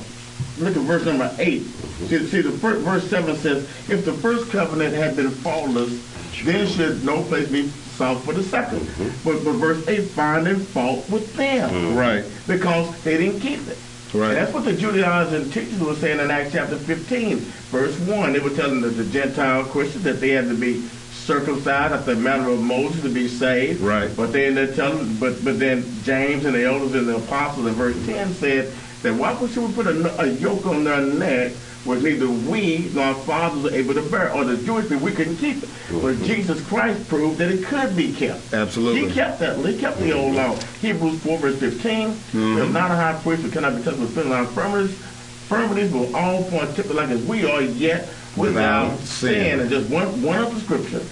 look 0.59 0.77
at 0.77 0.83
verse 0.83 1.05
number 1.05 1.31
8 1.39 1.61
mm-hmm. 1.63 2.07
See, 2.07 2.27
see 2.27 2.41
the 2.41 2.51
first, 2.51 2.85
verse 2.85 3.09
seven 3.09 3.37
says, 3.37 3.65
"If 3.89 4.05
the 4.05 4.13
first 4.13 4.51
covenant 4.51 4.95
had 4.95 5.17
been 5.17 5.31
faultless, 5.31 6.03
then 6.45 6.67
should 6.67 7.05
no 7.05 7.23
place 7.25 7.49
be 7.49 7.69
sought 7.69 8.23
for 8.23 8.33
the 8.33 8.43
2nd 8.43 8.79
mm-hmm. 8.79 9.29
But 9.29 9.45
but 9.45 9.53
verse 9.53 9.87
eight 9.89 10.09
finding 10.09 10.57
fault 10.59 11.09
with 11.11 11.35
them, 11.37 11.71
mm-hmm. 11.71 11.97
right? 11.97 12.25
Because 12.47 13.03
they 13.03 13.19
didn't 13.19 13.41
keep 13.41 13.67
it. 13.69 13.79
Right. 14.13 14.35
That's 14.35 14.53
what 14.53 14.65
the 14.65 14.73
Judaizers 14.73 15.33
and 15.33 15.53
teachers 15.53 15.79
were 15.79 15.95
saying 15.95 16.19
in 16.19 16.31
Acts 16.31 16.53
chapter 16.53 16.77
15, 16.77 17.39
verse 17.39 17.99
1. 18.01 18.33
They 18.33 18.41
were 18.41 18.51
telling 18.51 18.81
the, 18.81 18.89
the 18.89 19.05
Gentile 19.05 19.65
Christians 19.65 20.05
that 20.05 20.21
they 20.21 20.31
had 20.31 20.49
to 20.49 20.55
be 20.55 20.83
circumcised 21.13 21.95
after 21.95 22.15
the 22.15 22.21
manner 22.21 22.49
of 22.51 22.61
Moses 22.61 23.03
to 23.03 23.09
be 23.09 23.29
saved. 23.29 23.81
Right. 23.81 24.11
But 24.17 24.33
then 24.33 24.55
they're 24.55 24.75
telling, 24.75 25.17
but 25.17 25.45
but 25.45 25.59
then 25.59 25.85
James 26.03 26.45
and 26.45 26.55
the 26.55 26.65
elders 26.65 26.95
and 26.95 27.07
the 27.07 27.17
apostles 27.17 27.67
in 27.67 27.75
verse 27.75 28.07
10 28.07 28.35
said 28.35 28.73
that 29.03 29.15
why 29.15 29.35
should 29.49 29.67
we 29.67 29.73
put 29.73 29.87
a, 29.87 30.21
a 30.21 30.27
yoke 30.27 30.67
on 30.67 30.85
their 30.85 31.01
neck 31.01 31.53
which 31.85 32.03
neither 32.03 32.29
we 32.29 32.91
nor 32.93 33.05
our 33.05 33.15
fathers 33.15 33.63
were 33.63 33.71
able 33.71 33.95
to 33.95 34.03
bear, 34.11 34.33
or 34.33 34.45
the 34.45 34.57
Jewish 34.65 34.89
people, 34.89 35.05
we 35.05 35.13
couldn't 35.13 35.37
keep 35.37 35.63
it. 35.63 35.69
Mm-hmm. 35.89 36.01
But 36.03 36.27
Jesus 36.27 36.67
Christ 36.69 37.09
proved 37.09 37.39
that 37.39 37.51
it 37.51 37.65
could 37.65 37.97
be 37.97 38.13
kept. 38.13 38.53
Absolutely. 38.53 39.09
He 39.09 39.15
kept 39.15 39.41
that. 39.41 39.57
He 39.65 39.79
kept 39.79 39.99
the 39.99 40.13
old 40.13 40.35
law. 40.35 40.57
Hebrews 40.81 41.23
4, 41.23 41.39
verse 41.39 41.59
15. 41.59 42.09
Mm-hmm. 42.09 42.55
There's 42.57 42.73
not 42.73 42.91
a 42.91 42.97
high 42.97 43.19
priest 43.23 43.43
who 43.43 43.51
cannot 43.51 43.77
be 43.77 43.83
touched 43.83 43.99
with 43.99 44.15
sin 44.15 44.31
our 44.31 44.41
infirmities. 44.41 44.91
Infirmities 44.91 45.93
will 45.93 46.15
all 46.15 46.45
point 46.45 46.77
typically 46.77 46.97
like 46.97 47.09
as 47.09 47.25
we 47.25 47.51
are, 47.51 47.63
yet 47.63 48.09
without, 48.37 48.91
without 48.91 48.99
sin. 49.01 49.35
sin. 49.35 49.61
And 49.61 49.71
just 49.71 49.91
one, 49.91 50.23
one 50.23 50.39
other 50.39 50.61
scripture. 50.61 51.03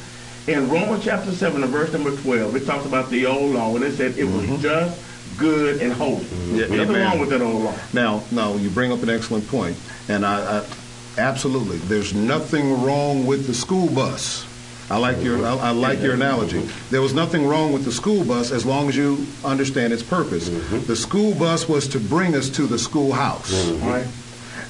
In 0.46 0.68
Romans 0.68 1.04
chapter 1.04 1.32
7 1.32 1.62
and 1.62 1.72
verse 1.72 1.92
number 1.92 2.14
12, 2.14 2.56
it 2.56 2.66
talks 2.66 2.86
about 2.86 3.10
the 3.10 3.26
old 3.26 3.54
law, 3.54 3.74
and 3.74 3.84
it 3.84 3.92
said 3.96 4.12
it 4.12 4.26
mm-hmm. 4.26 4.52
was 4.52 4.62
just, 4.62 5.00
good, 5.38 5.80
and 5.80 5.92
holy. 5.92 6.24
Yeah, 6.50 6.66
Nothing 6.66 6.96
wrong 6.96 7.18
with 7.18 7.30
that 7.30 7.40
old 7.40 7.62
law. 7.62 7.74
Now, 7.92 8.22
now, 8.30 8.54
you 8.56 8.68
bring 8.70 8.92
up 8.92 9.02
an 9.02 9.10
excellent 9.10 9.48
point, 9.48 9.76
and 10.08 10.26
I, 10.26 10.58
I 10.58 10.66
absolutely, 11.16 11.78
there's 11.78 12.14
nothing 12.14 12.82
wrong 12.82 13.26
with 13.26 13.46
the 13.46 13.54
school 13.54 13.88
bus. 13.88 14.46
I 14.90 14.96
like 14.96 15.22
your 15.22 15.44
I, 15.44 15.54
I, 15.56 15.70
like 15.70 16.00
your 16.00 16.14
analogy. 16.14 16.60
There 16.90 17.02
was 17.02 17.12
nothing 17.12 17.46
wrong 17.46 17.74
with 17.74 17.84
the 17.84 17.92
school 17.92 18.24
bus 18.24 18.50
as 18.50 18.64
long 18.64 18.88
as 18.88 18.96
you 18.96 19.26
understand 19.44 19.92
its 19.92 20.02
purpose. 20.02 20.48
Mm-hmm. 20.48 20.86
The 20.86 20.96
school 20.96 21.34
bus 21.34 21.68
was 21.68 21.86
to 21.88 22.00
bring 22.00 22.34
us 22.34 22.48
to 22.50 22.66
the 22.66 22.78
schoolhouse. 22.78 23.52
Mm-hmm. 23.52 23.86
Right? 23.86 24.06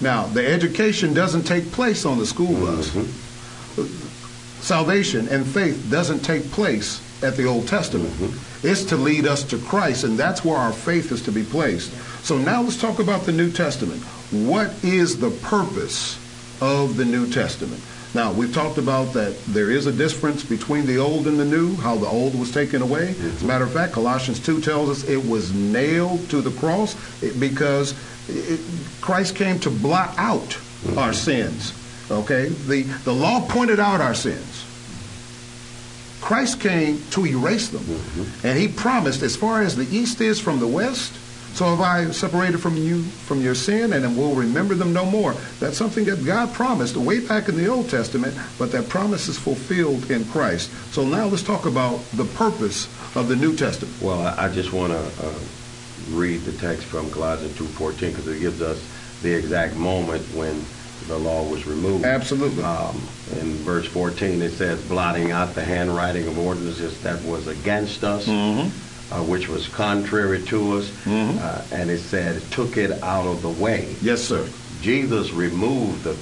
Now, 0.01 0.27
the 0.27 0.45
education 0.45 1.15
doesn't 1.15 1.45
take 1.45 1.71
place 1.71 2.05
on 2.05 2.19
the 2.19 2.27
school 2.27 2.53
bus. 2.55 2.91
Mm-hmm 2.91 3.29
salvation 4.61 5.29
and 5.29 5.47
faith 5.47 5.89
doesn't 5.91 6.21
take 6.21 6.51
place 6.51 7.01
at 7.23 7.37
the 7.37 7.45
Old 7.45 7.67
Testament. 7.69 8.13
Mm-hmm. 8.15 8.67
It's 8.67 8.85
to 8.85 8.97
lead 8.97 9.27
us 9.27 9.43
to 9.45 9.59
Christ, 9.59 10.05
and 10.05 10.19
that's 10.19 10.45
where 10.45 10.57
our 10.57 10.73
faith 10.73 11.13
is 11.13 11.23
to 11.23 11.33
be 11.33 11.43
placed. 11.43 11.93
So 12.25 12.39
now 12.39 12.63
let's 12.63 12.81
talk 12.81 12.99
about 12.99 13.23
the 13.23 13.33
New 13.33 13.51
Testament. 13.51 14.03
What 14.31 14.73
is 14.85 15.19
the 15.19 15.31
purpose 15.31 16.19
of 16.61 16.97
the 16.97 17.05
New 17.05 17.31
Testament? 17.31 17.83
Now, 18.15 18.33
we've 18.33 18.53
talked 18.53 18.79
about 18.79 19.13
that 19.13 19.39
there 19.47 19.71
is 19.71 19.87
a 19.87 19.93
difference 19.93 20.43
between 20.43 20.87
the 20.87 20.97
old 20.97 21.27
and 21.27 21.39
the 21.39 21.45
new, 21.45 21.77
how 21.77 21.97
the 21.97 22.07
old 22.07 22.39
was 22.39 22.51
taken 22.51 22.81
away. 22.81 23.13
Mm-hmm. 23.13 23.27
As 23.27 23.43
a 23.43 23.47
matter 23.47 23.65
of 23.65 23.73
fact, 23.73 23.93
Colossians 23.93 24.41
2 24.41 24.61
tells 24.61 24.89
us 24.89 25.09
it 25.09 25.25
was 25.29 25.53
nailed 25.53 26.29
to 26.31 26.41
the 26.41 26.51
cross 26.59 26.95
because 27.39 27.95
it, 28.29 28.61
Christ 29.01 29.37
came 29.37 29.59
to 29.61 29.71
blot 29.71 30.15
out 30.19 30.41
mm-hmm. 30.41 30.99
our 30.99 31.13
sins. 31.13 31.75
Okay? 32.11 32.49
The, 32.49 32.83
the 32.83 33.13
law 33.13 33.47
pointed 33.47 33.79
out 33.79 34.01
our 34.01 34.15
sins. 34.15 34.65
Christ 36.29 36.61
came 36.61 37.03
to 37.13 37.25
erase 37.25 37.71
them. 37.71 37.81
Mm-hmm. 37.81 38.47
And 38.47 38.59
he 38.59 38.69
promised, 38.69 39.23
as 39.23 39.35
far 39.35 39.63
as 39.63 39.77
the 39.77 39.89
east 39.97 40.21
is 40.21 40.39
from 40.39 40.61
the 40.61 40.67
west, 40.67 41.15
so 41.55 41.75
have 41.75 41.81
I 41.81 42.11
separated 42.11 42.59
from 42.59 42.77
you 42.77 43.03
from 43.03 43.41
your 43.41 43.55
sin, 43.55 43.95
and 43.95 44.15
will 44.15 44.35
remember 44.35 44.75
them 44.75 44.93
no 44.93 45.07
more. 45.07 45.33
That's 45.59 45.79
something 45.79 46.05
that 46.05 46.27
God 46.27 46.53
promised 46.53 46.99
way 46.99 47.21
back 47.21 47.49
in 47.49 47.57
the 47.57 47.69
Old 47.69 47.89
Testament, 47.89 48.37
but 48.59 48.73
that 48.73 48.91
promise 48.91 49.29
is 49.29 49.39
fulfilled 49.39 50.11
in 50.11 50.27
Christ. 50.27 50.71
So 50.93 51.03
now 51.03 51.25
let's 51.25 51.43
talk 51.43 51.65
about 51.65 52.05
the 52.13 52.27
purpose 52.27 52.89
of 53.17 53.29
the 53.29 53.37
New 53.37 53.57
Testament. 53.57 53.97
Well, 54.03 54.21
I 54.21 54.51
just 54.51 54.75
want 54.75 54.93
to 54.93 54.99
uh, 54.99 55.33
read 56.11 56.43
the 56.43 56.53
text 56.53 56.85
from 56.85 57.11
Colossians 57.11 57.57
2.14 57.57 58.01
because 58.01 58.29
it 58.29 58.41
gives 58.41 58.61
us 58.61 58.87
the 59.23 59.33
exact 59.33 59.77
moment 59.77 60.23
when 60.35 60.63
the 61.07 61.19
law 61.19 61.49
was 61.49 61.67
removed. 61.67 62.05
Absolutely. 62.05 62.63
Um, 62.63 62.97
in 63.41 63.55
verse 63.57 63.87
14, 63.87 64.43
it 64.43 64.51
says, 64.53 64.83
blotting 64.87 65.31
out 65.31 65.55
the 65.55 65.65
handwriting 65.65 66.27
of 66.27 66.39
ordinances 66.39 67.01
that 67.03 67.23
was 67.25 67.47
against 67.47 68.05
us, 68.05 68.27
mm-hmm. 68.27 69.15
uh, 69.15 69.23
which 69.25 69.49
was 69.49 69.69
contrary 69.69 70.43
to 70.45 70.79
us. 70.79 70.89
Mm-hmm. 71.05 71.39
Uh, 71.41 71.63
and 71.73 71.91
it 71.91 71.99
said, 71.99 72.43
took 72.51 72.77
it 72.77 73.03
out 73.03 73.27
of 73.27 73.43
the 73.43 73.49
way. 73.49 73.95
Yes, 74.03 74.23
sir. 74.23 74.49
Jesus 74.81 75.33
removed 75.33 76.05
the, 76.05 76.17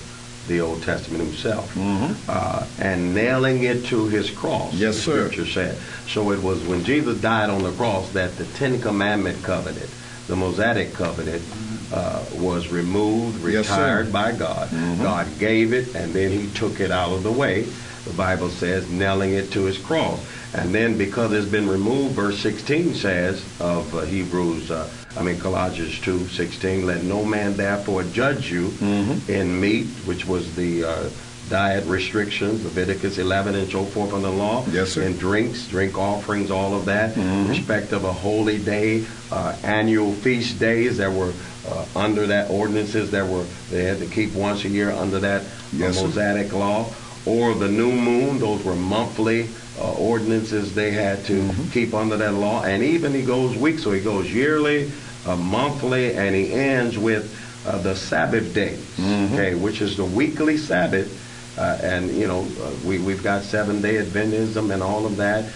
the 0.49 0.61
Old 0.61 0.83
Testament 0.83 1.23
himself 1.25 1.75
mm-hmm. 1.75 2.15
uh, 2.29 2.67
and 2.81 3.15
nailing 3.15 3.65
it 3.65 3.85
to 3.87 4.07
his 4.07 4.31
cross. 4.31 4.73
Yes, 4.75 4.97
sir. 4.97 5.29
Scripture 5.31 5.51
said. 5.51 5.79
So 6.09 6.31
it 6.31 6.43
was 6.43 6.65
when 6.67 6.85
Jesus 6.85 7.21
died 7.21 7.51
on 7.51 7.63
the 7.63 7.73
cross 7.73 8.11
that 8.13 8.37
the 8.37 8.45
Ten 8.45 8.81
Commandment 8.81 9.43
covenant, 9.43 9.91
the 10.27 10.37
Mosaic 10.37 10.93
covenant, 10.93 11.43
uh, 11.93 12.25
was 12.35 12.69
removed, 12.69 13.43
retired 13.43 14.07
yes, 14.07 14.13
by 14.13 14.33
God. 14.33 14.69
Mm-hmm. 14.69 15.03
God 15.03 15.27
gave 15.39 15.73
it, 15.73 15.95
and 15.95 16.13
then 16.13 16.31
He 16.31 16.49
took 16.51 16.81
it 16.81 16.91
out 16.91 17.13
of 17.13 17.23
the 17.23 17.33
way. 17.33 17.63
The 18.05 18.13
Bible 18.13 18.51
says, 18.51 18.89
nailing 18.91 19.35
it 19.35 19.51
to 19.53 19.65
His 19.65 19.79
cross. 19.79 20.25
And 20.55 20.75
then 20.75 20.97
because 20.97 21.33
it's 21.33 21.49
been 21.49 21.69
removed, 21.69 22.15
verse 22.15 22.39
16 22.39 22.95
says 22.95 23.45
of 23.61 23.95
uh, 23.95 24.01
Hebrews, 24.01 24.71
uh, 24.71 24.89
I 25.17 25.23
mean 25.23 25.39
Colossians 25.39 26.01
2, 26.01 26.29
16, 26.29 26.87
let 26.87 27.03
no 27.03 27.25
man 27.25 27.55
therefore 27.55 28.05
judge 28.05 28.51
you 28.51 28.69
mm-hmm. 28.69 29.31
in 29.31 29.61
meat, 29.61 29.87
which 30.07 30.25
was 30.27 30.55
the 30.57 30.85
uh, 30.85 31.11
diet 31.49 31.85
restrictions, 31.87 32.65
Leviticus 32.65 33.19
11 33.19 33.55
and 33.55 33.71
so 33.71 33.85
forth 33.85 34.13
on 34.13 34.23
the 34.23 34.31
law. 34.31 34.65
Yes, 34.71 34.93
sir. 34.93 35.03
And 35.03 35.19
drinks, 35.19 35.67
drink 35.69 35.99
offerings, 35.99 36.51
all 36.51 36.75
of 36.75 36.87
that. 36.87 37.15
Mm-hmm. 37.15 37.51
Respect 37.51 37.93
of 37.93 38.05
a 38.05 38.13
holy 38.13 38.59
day, 38.59 39.05
uh, 39.31 39.57
annual 39.63 40.13
feast 40.13 40.59
days 40.59 40.99
that 40.99 41.13
were 41.13 41.33
uh, 41.69 41.85
under 41.95 42.27
that 42.27 42.51
ordinances 42.51 43.11
that 43.11 43.27
were 43.27 43.45
they 43.71 43.85
had 43.85 43.99
to 43.99 44.07
keep 44.07 44.33
once 44.35 44.65
a 44.65 44.69
year 44.69 44.91
under 44.91 45.19
that 45.21 45.43
yes, 45.73 46.01
Mosaic 46.01 46.51
sir. 46.51 46.57
law, 46.57 46.93
or 47.25 47.55
the 47.55 47.69
new 47.69 47.93
moon. 47.93 48.39
Those 48.39 48.65
were 48.65 48.77
monthly 48.77 49.49
uh, 49.81 49.93
ordinances 49.95 50.75
they 50.75 50.93
had 50.93 51.25
to 51.27 51.43
mm-hmm. 51.43 51.71
keep 51.71 51.95
under 51.95 52.17
that 52.17 52.35
law. 52.35 52.63
And 52.65 52.83
even 52.83 53.13
he 53.13 53.23
goes 53.23 53.57
week, 53.57 53.79
so 53.79 53.93
he 53.93 54.01
goes 54.01 54.33
yearly, 54.33 54.91
uh, 55.27 55.37
monthly, 55.37 56.15
and 56.15 56.35
he 56.35 56.53
ends 56.53 56.97
with 56.97 57.35
uh, 57.67 57.79
the 57.79 57.95
Sabbath 57.97 58.55
days, 58.55 58.79
mm-hmm. 58.97 59.35
okay, 59.35 59.55
which 59.55 59.81
is 59.81 59.97
the 59.97 60.05
weekly 60.05 60.57
Sabbath. 60.57 61.25
Uh, 61.59 61.79
and 61.83 62.11
you 62.11 62.27
know 62.27 62.47
uh, 62.61 62.71
we 62.85 62.99
we've 62.99 63.23
got 63.23 63.43
seven 63.43 63.81
day 63.81 63.95
Adventism 63.95 64.71
and 64.73 64.83
all 64.83 65.07
of 65.07 65.17
that 65.17 65.51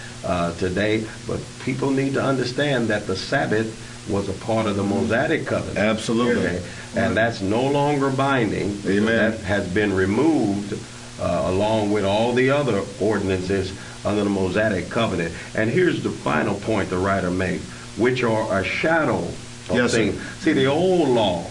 today, 0.57 1.05
but 1.27 1.39
people 1.63 1.91
need 1.91 2.13
to 2.13 2.21
understand 2.21 2.87
that 2.87 3.05
the 3.05 3.15
Sabbath 3.15 3.90
was 4.09 4.29
a 4.29 4.33
part 4.45 4.65
of 4.65 4.75
the 4.75 4.83
Mosaic 4.83 5.45
covenant. 5.45 5.77
Absolutely. 5.77 6.45
Okay? 6.45 6.63
And 6.95 7.15
that's 7.15 7.41
no 7.41 7.65
longer 7.69 8.09
binding. 8.09 8.77
Amen. 8.85 9.05
That 9.05 9.39
has 9.41 9.67
been 9.67 9.93
removed 9.93 10.73
uh, 11.19 11.43
along 11.45 11.91
with 11.91 12.03
all 12.03 12.33
the 12.33 12.49
other 12.49 12.83
ordinances 12.99 13.73
under 14.03 14.23
the 14.23 14.29
Mosaic 14.29 14.89
covenant. 14.89 15.33
And 15.55 15.69
here's 15.69 16.03
the 16.03 16.09
final 16.09 16.55
point 16.55 16.89
the 16.89 16.97
writer 16.97 17.31
made, 17.31 17.61
which 17.97 18.23
are 18.23 18.59
a 18.59 18.63
shadow 18.63 19.19
of 19.19 19.75
yes, 19.75 19.93
things. 19.93 20.15
Sir. 20.15 20.29
See, 20.39 20.53
the 20.53 20.65
old 20.65 21.09
law 21.09 21.45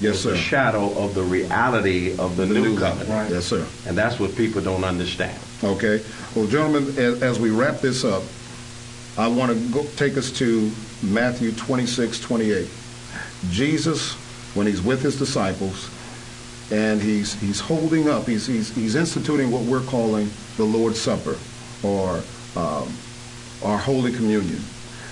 yes, 0.00 0.20
sir. 0.20 0.34
a 0.34 0.36
shadow 0.36 0.92
of 0.98 1.14
the 1.14 1.22
reality 1.22 2.16
of 2.18 2.36
the, 2.36 2.44
the 2.44 2.54
new, 2.54 2.62
new, 2.70 2.78
covenant. 2.78 3.10
Right. 3.10 3.30
Yes, 3.30 3.46
sir. 3.46 3.66
And 3.86 3.96
that's 3.96 4.18
what 4.18 4.36
people 4.36 4.60
don't 4.60 4.84
understand. 4.84 5.38
Okay. 5.64 6.02
Well, 6.34 6.46
gentlemen, 6.46 6.88
as, 6.98 7.22
as 7.22 7.40
we 7.40 7.50
wrap 7.50 7.80
this 7.80 8.04
up, 8.04 8.22
I 9.18 9.28
want 9.28 9.52
to 9.52 9.72
go, 9.72 9.86
take 9.96 10.18
us 10.18 10.30
to 10.32 10.70
Matthew 11.02 11.52
26, 11.52 12.20
28. 12.20 12.68
Jesus, 13.50 14.14
when 14.54 14.66
he's 14.66 14.82
with 14.82 15.02
his 15.02 15.18
disciples, 15.18 15.90
and 16.70 17.00
he's 17.00 17.34
he's 17.40 17.60
holding 17.60 18.08
up, 18.08 18.26
he's 18.26 18.46
he's, 18.46 18.74
he's 18.74 18.96
instituting 18.96 19.50
what 19.50 19.62
we're 19.62 19.84
calling 19.84 20.30
the 20.56 20.64
Lord's 20.64 21.00
Supper, 21.00 21.36
or 21.82 22.22
um, 22.56 22.92
our 23.62 23.78
Holy 23.78 24.12
Communion. 24.12 24.60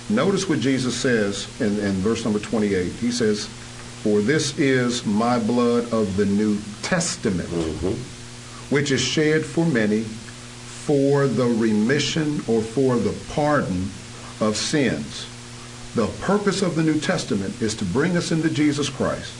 Notice 0.09 0.49
what 0.49 0.59
Jesus 0.59 0.95
says 0.95 1.47
in, 1.61 1.79
in 1.79 1.93
verse 1.93 2.23
number 2.25 2.39
28. 2.39 2.91
He 2.93 3.11
says, 3.11 3.45
"For 4.03 4.21
this 4.21 4.57
is 4.59 5.05
my 5.05 5.39
blood 5.39 5.91
of 5.93 6.17
the 6.17 6.25
New 6.25 6.59
Testament, 6.81 7.49
mm-hmm. 7.49 8.73
which 8.73 8.91
is 8.91 9.01
shed 9.01 9.45
for 9.45 9.65
many." 9.65 10.05
for 10.85 11.25
the 11.25 11.47
remission 11.47 12.39
or 12.47 12.61
for 12.61 12.95
the 12.95 13.11
pardon 13.33 13.89
of 14.39 14.55
sins. 14.55 15.25
The 15.95 16.07
purpose 16.19 16.61
of 16.61 16.75
the 16.75 16.83
New 16.83 16.99
Testament 16.99 17.61
is 17.61 17.73
to 17.75 17.85
bring 17.85 18.17
us 18.17 18.31
into 18.31 18.49
Jesus 18.49 18.89
Christ, 18.89 19.31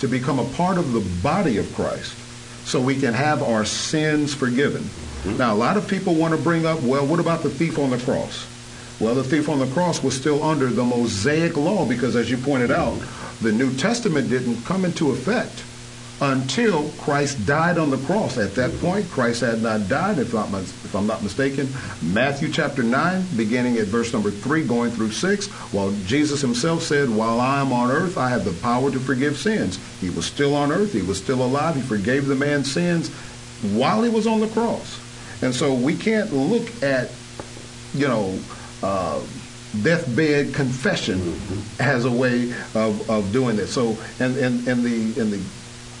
to 0.00 0.08
become 0.08 0.38
a 0.38 0.48
part 0.54 0.78
of 0.78 0.92
the 0.94 1.06
body 1.22 1.58
of 1.58 1.74
Christ, 1.74 2.16
so 2.66 2.80
we 2.80 2.98
can 2.98 3.12
have 3.12 3.42
our 3.42 3.66
sins 3.66 4.32
forgiven. 4.32 4.88
Now, 5.36 5.52
a 5.52 5.56
lot 5.56 5.76
of 5.76 5.86
people 5.86 6.14
want 6.14 6.34
to 6.34 6.40
bring 6.40 6.64
up, 6.64 6.80
well, 6.80 7.06
what 7.06 7.20
about 7.20 7.42
the 7.42 7.50
thief 7.50 7.78
on 7.78 7.90
the 7.90 7.98
cross? 7.98 8.46
Well, 8.98 9.14
the 9.14 9.22
thief 9.22 9.50
on 9.50 9.58
the 9.58 9.66
cross 9.66 10.02
was 10.02 10.16
still 10.16 10.42
under 10.42 10.68
the 10.68 10.82
Mosaic 10.82 11.58
law 11.58 11.86
because, 11.86 12.16
as 12.16 12.30
you 12.30 12.38
pointed 12.38 12.70
out, 12.70 12.98
the 13.42 13.52
New 13.52 13.74
Testament 13.76 14.30
didn't 14.30 14.64
come 14.64 14.86
into 14.86 15.10
effect 15.10 15.62
until 16.20 16.88
Christ 16.98 17.46
died 17.46 17.78
on 17.78 17.90
the 17.90 17.98
cross. 17.98 18.38
At 18.38 18.54
that 18.56 18.76
point, 18.80 19.08
Christ 19.10 19.40
had 19.40 19.62
not 19.62 19.88
died, 19.88 20.18
if, 20.18 20.34
not, 20.34 20.52
if 20.52 20.94
I'm 20.94 21.06
not 21.06 21.22
mistaken. 21.22 21.68
Matthew 22.02 22.50
chapter 22.50 22.82
9, 22.82 23.24
beginning 23.36 23.78
at 23.78 23.86
verse 23.86 24.12
number 24.12 24.30
3, 24.30 24.66
going 24.66 24.90
through 24.90 25.12
6, 25.12 25.46
while 25.72 25.92
Jesus 26.06 26.40
himself 26.40 26.82
said, 26.82 27.08
While 27.08 27.40
I 27.40 27.60
am 27.60 27.72
on 27.72 27.90
earth, 27.90 28.18
I 28.18 28.30
have 28.30 28.44
the 28.44 28.52
power 28.62 28.90
to 28.90 28.98
forgive 28.98 29.36
sins. 29.36 29.78
He 30.00 30.10
was 30.10 30.26
still 30.26 30.54
on 30.56 30.72
earth, 30.72 30.92
he 30.92 31.02
was 31.02 31.18
still 31.18 31.42
alive, 31.42 31.76
he 31.76 31.82
forgave 31.82 32.26
the 32.26 32.34
man's 32.34 32.70
sins 32.70 33.10
while 33.72 34.02
he 34.02 34.10
was 34.10 34.26
on 34.26 34.40
the 34.40 34.48
cross. 34.48 35.00
And 35.42 35.54
so 35.54 35.72
we 35.72 35.96
can't 35.96 36.32
look 36.32 36.82
at, 36.82 37.10
you 37.94 38.08
know, 38.08 38.38
uh, 38.82 39.20
deathbed 39.82 40.54
confession 40.54 41.38
as 41.78 42.04
a 42.04 42.10
way 42.10 42.50
of, 42.74 43.08
of 43.08 43.32
doing 43.32 43.56
this. 43.56 43.72
So, 43.72 43.96
in, 44.18 44.36
in, 44.36 44.68
in 44.68 44.82
the 44.82 45.20
in 45.20 45.30
the 45.30 45.40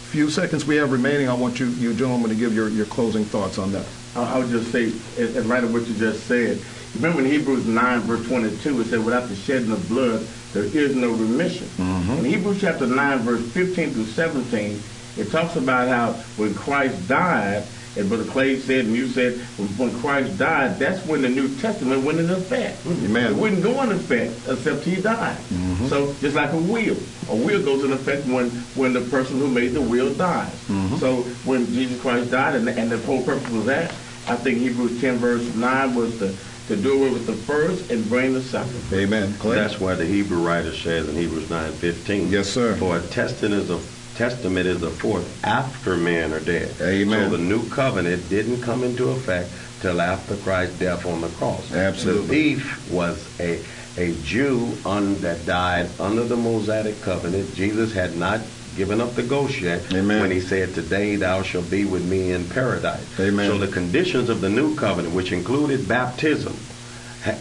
few 0.08 0.30
seconds 0.30 0.64
we 0.64 0.76
have 0.76 0.90
remaining, 0.90 1.28
I 1.28 1.34
want 1.34 1.60
you, 1.60 1.66
you 1.66 1.92
gentlemen, 1.92 2.30
to 2.30 2.34
give 2.34 2.54
your, 2.54 2.70
your 2.70 2.86
closing 2.86 3.24
thoughts 3.24 3.58
on 3.58 3.72
that. 3.72 3.84
I, 4.16 4.38
would 4.38 4.48
just 4.48 4.72
say, 4.72 4.92
in 5.18 5.36
in 5.36 5.48
light 5.48 5.64
of 5.64 5.72
what 5.72 5.86
you 5.86 5.94
just 5.94 6.26
said, 6.26 6.60
remember 6.96 7.20
in 7.20 7.26
Hebrews 7.26 7.66
9, 7.66 8.00
verse 8.00 8.26
22, 8.26 8.80
it 8.80 8.84
said, 8.86 9.04
without 9.04 9.28
the 9.28 9.36
shedding 9.36 9.70
of 9.70 9.86
blood, 9.88 10.26
there 10.54 10.64
is 10.64 10.96
no 10.96 11.10
remission. 11.10 11.66
Mm-hmm. 11.76 12.12
In 12.12 12.24
Hebrews 12.24 12.60
chapter 12.60 12.86
9, 12.86 13.18
verse 13.18 13.46
15 13.52 13.90
through 13.90 14.06
17, 14.06 14.82
it 15.18 15.30
talks 15.30 15.56
about 15.56 15.88
how 15.88 16.12
when 16.36 16.54
Christ 16.54 17.06
died, 17.06 17.64
and 17.98 18.08
Brother 18.08 18.24
Clay 18.24 18.58
said, 18.58 18.86
and 18.86 18.94
you 18.94 19.08
said, 19.08 19.38
when 19.58 19.88
when 19.88 20.00
Christ 20.00 20.38
died, 20.38 20.78
that's 20.78 21.04
when 21.06 21.22
the 21.22 21.28
New 21.28 21.54
Testament 21.56 22.04
went 22.04 22.18
into 22.18 22.36
effect. 22.36 22.86
Amen. 22.86 23.32
It 23.32 23.36
wouldn't 23.36 23.62
go 23.62 23.82
into 23.82 23.96
effect 23.96 24.32
except 24.48 24.84
he 24.84 24.96
died. 24.96 25.36
Mm-hmm. 25.36 25.86
So 25.86 26.14
just 26.20 26.36
like 26.36 26.52
a 26.52 26.56
wheel, 26.56 26.96
a 27.28 27.36
wheel 27.36 27.62
goes 27.62 27.84
into 27.84 27.94
effect 27.96 28.26
when 28.26 28.50
when 28.74 28.92
the 28.92 29.00
person 29.02 29.38
who 29.38 29.48
made 29.48 29.68
the 29.68 29.82
wheel 29.82 30.12
dies. 30.14 30.52
Mm-hmm. 30.68 30.96
So 30.96 31.22
when 31.44 31.66
Jesus 31.66 32.00
Christ 32.00 32.30
died, 32.30 32.54
and, 32.56 32.68
and 32.68 32.90
the 32.90 32.98
whole 32.98 33.22
purpose 33.22 33.50
was 33.50 33.66
that, 33.66 33.90
I 34.26 34.36
think 34.36 34.58
Hebrews 34.58 35.00
10 35.00 35.16
verse 35.16 35.54
9 35.54 35.94
was 35.94 36.18
to, 36.18 36.34
to 36.68 36.76
do 36.76 37.00
away 37.00 37.10
with 37.10 37.26
the 37.26 37.32
first 37.32 37.90
and 37.90 38.06
bring 38.08 38.34
the 38.34 38.42
second. 38.42 38.80
Amen. 38.92 39.32
Clay? 39.34 39.56
That's 39.56 39.80
why 39.80 39.94
the 39.94 40.06
Hebrew 40.06 40.46
writer 40.46 40.72
says 40.72 41.08
in 41.08 41.16
Hebrews 41.16 41.48
9:15. 41.48 42.30
Yes, 42.30 42.48
sir. 42.48 42.76
For 42.76 42.96
a 42.96 43.02
testament 43.02 43.54
is 43.54 43.70
a 43.70 43.78
testament 44.18 44.66
is 44.66 44.82
a 44.82 44.90
forth 44.90 45.44
after 45.44 45.96
men 45.96 46.32
are 46.32 46.40
dead. 46.40 46.74
Amen. 46.80 47.30
So 47.30 47.36
the 47.36 47.42
new 47.42 47.66
covenant 47.68 48.28
didn't 48.28 48.60
come 48.62 48.82
into 48.82 49.10
effect 49.10 49.48
till 49.80 50.00
after 50.00 50.36
Christ's 50.36 50.76
death 50.80 51.06
on 51.06 51.20
the 51.20 51.28
cross. 51.28 51.72
Absolutely. 51.72 52.26
The 52.26 52.32
thief 52.32 52.90
was 52.90 53.40
a 53.40 53.62
a 53.96 54.14
Jew 54.22 54.76
un, 54.84 55.20
that 55.22 55.44
died 55.44 55.88
under 55.98 56.24
the 56.24 56.36
Mosaic 56.36 57.00
covenant. 57.02 57.54
Jesus 57.54 57.92
had 57.92 58.16
not 58.16 58.40
given 58.76 59.00
up 59.00 59.14
the 59.16 59.24
ghost 59.24 59.60
yet 59.60 59.92
Amen. 59.92 60.20
when 60.20 60.30
he 60.30 60.40
said, 60.40 60.74
"Today 60.74 61.16
thou 61.16 61.42
shalt 61.42 61.70
be 61.70 61.84
with 61.84 62.04
me 62.04 62.32
in 62.32 62.44
paradise." 62.48 63.06
Amen. 63.20 63.50
So 63.50 63.58
the 63.58 63.68
conditions 63.68 64.28
of 64.28 64.40
the 64.40 64.48
new 64.48 64.74
covenant, 64.74 65.14
which 65.14 65.32
included 65.32 65.86
baptism, 65.88 66.56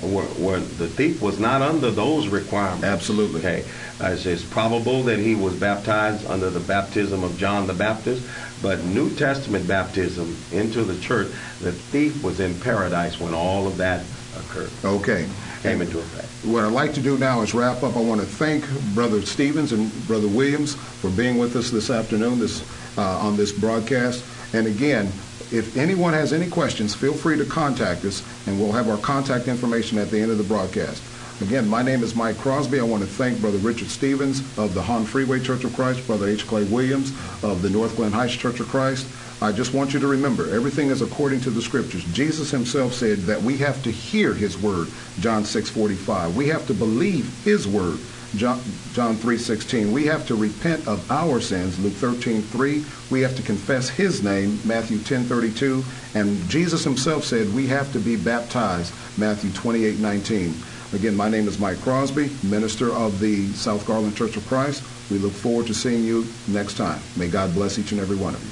were, 0.04 0.28
were 0.40 0.60
the 0.60 0.88
thief 0.88 1.22
was 1.22 1.40
not 1.40 1.62
under 1.62 1.92
those 1.92 2.28
requirements. 2.28 2.84
Absolutely. 2.84 3.40
Okay. 3.40 3.66
Uh, 4.02 4.08
it's, 4.12 4.26
it's 4.26 4.44
probable 4.44 5.04
that 5.04 5.20
he 5.20 5.36
was 5.36 5.56
baptized 5.56 6.26
under 6.28 6.50
the 6.50 6.60
baptism 6.60 7.24
of 7.24 7.38
John 7.38 7.68
the 7.68 7.74
Baptist, 7.74 8.24
but 8.62 8.84
New 8.86 9.10
Testament 9.16 9.68
baptism 9.68 10.36
into 10.52 10.84
the 10.84 11.00
church, 11.00 11.28
the 11.62 11.72
thief 11.72 12.24
was 12.24 12.40
in 12.40 12.60
paradise 12.60 13.20
when 13.20 13.34
all 13.34 13.68
of 13.68 13.78
that 13.78 14.04
occurred, 14.38 14.70
Okay. 14.84 15.28
came 15.64 15.82
into 15.82 16.00
effect. 16.00 16.28
What 16.44 16.64
I'd 16.64 16.72
like 16.72 16.94
to 16.94 17.02
do 17.02 17.18
now 17.18 17.42
is 17.42 17.54
wrap 17.54 17.82
up. 17.84 17.96
I 17.98 18.02
want 18.02 18.22
to 18.22 18.28
thank 18.28 18.66
Brother 18.94 19.22
Stevens 19.24 19.72
and 19.74 19.92
Brother 20.08 20.28
Williams 20.28 20.76
for 20.76 21.10
being 21.10 21.38
with 21.38 21.56
us 21.56 21.72
this 21.72 21.90
afternoon 21.90 22.40
this 22.40 22.64
uh, 22.98 23.02
on 23.20 23.38
this 23.38 23.52
broadcast. 23.52 24.24
And 24.54 24.66
again, 24.68 25.12
if 25.52 25.78
anyone 25.78 26.14
has 26.14 26.34
any 26.34 26.48
questions, 26.48 26.94
feel 26.94 27.14
free 27.14 27.38
to 27.38 27.46
contact 27.46 28.04
us, 28.06 28.24
and 28.46 28.60
we'll 28.60 28.74
have 28.74 28.90
our 28.90 28.98
contact 28.98 29.48
information 29.48 29.98
at 29.98 30.12
the 30.12 30.20
end 30.20 30.32
of 30.32 30.38
the 30.38 30.44
broadcast. 30.44 31.02
Again, 31.40 31.68
my 31.68 31.84
name 31.84 32.02
is 32.02 32.16
Mike 32.16 32.40
Crosby. 32.40 32.80
I 32.80 32.84
want 32.84 33.04
to 33.04 33.10
thank 33.10 33.40
Brother 33.40 33.60
Richard 33.60 33.90
Stevens 33.90 34.42
of 34.58 34.74
the 34.74 34.82
Hawn 34.82 35.06
Freeway 35.06 35.40
Church 35.40 35.64
of 35.64 35.74
Christ, 35.74 36.06
Brother 36.08 36.28
H. 36.28 36.48
Clay 36.48 36.64
Williams 36.64 37.12
of 37.44 37.62
the 37.62 37.70
North 37.70 37.96
Glen 37.96 38.12
Heights 38.12 38.36
Church 38.36 38.60
of 38.60 38.68
Christ. 38.68 39.08
I 39.40 39.52
just 39.52 39.72
want 39.72 39.94
you 39.94 40.00
to 40.00 40.08
remember, 40.08 40.50
everything 40.54 40.90
is 40.90 41.04
according 41.04 41.42
to 41.42 41.52
the 41.52 41.62
scriptures. 41.62 42.04
Jesus 42.06 42.50
himself 42.50 42.94
said 42.94 43.20
that 43.24 43.44
we 43.44 43.58
have 43.58 43.84
to 43.84 43.92
hear 43.92 44.34
his 44.34 44.58
word, 44.58 44.88
John 45.20 45.44
6:45. 45.44 46.36
We 46.36 46.48
have 46.48 46.66
to 46.66 46.74
believe 46.74 47.32
his 47.46 47.68
word, 47.68 48.00
John, 48.38 48.62
John 48.94 49.18
3:16. 49.18 49.92
We 49.92 50.06
have 50.06 50.26
to 50.28 50.36
repent 50.36 50.88
of 50.88 51.12
our 51.12 51.42
sins, 51.42 51.80
Luke 51.80 51.94
13:3. 51.94 52.86
We 53.10 53.22
have 53.22 53.36
to 53.36 53.42
confess 53.42 53.90
his 53.90 54.22
name, 54.24 54.60
Matthew 54.64 55.00
10:32, 55.00 55.84
and 56.14 56.48
Jesus 56.48 56.84
himself 56.84 57.26
said 57.26 57.54
we 57.54 57.68
have 57.68 57.92
to 57.94 58.00
be 58.00 58.16
baptized, 58.16 58.94
Matthew 59.18 59.50
28:19. 59.52 60.54
Again, 60.94 61.18
my 61.18 61.30
name 61.30 61.48
is 61.48 61.60
Mike 61.60 61.82
Crosby, 61.82 62.30
minister 62.44 62.94
of 62.94 63.20
the 63.20 63.48
South 63.54 63.86
Garland 63.86 64.16
Church 64.16 64.38
of 64.38 64.48
Christ. 64.48 64.84
We 65.10 65.18
look 65.18 65.34
forward 65.34 65.68
to 65.68 65.74
seeing 65.74 66.04
you 66.04 66.26
next 66.48 66.78
time. 66.78 67.02
May 67.16 67.28
God 67.28 67.54
bless 67.54 67.80
each 67.80 67.92
and 67.92 68.00
every 68.00 68.16
one 68.16 68.36
of 68.36 68.42
you. 68.42 68.50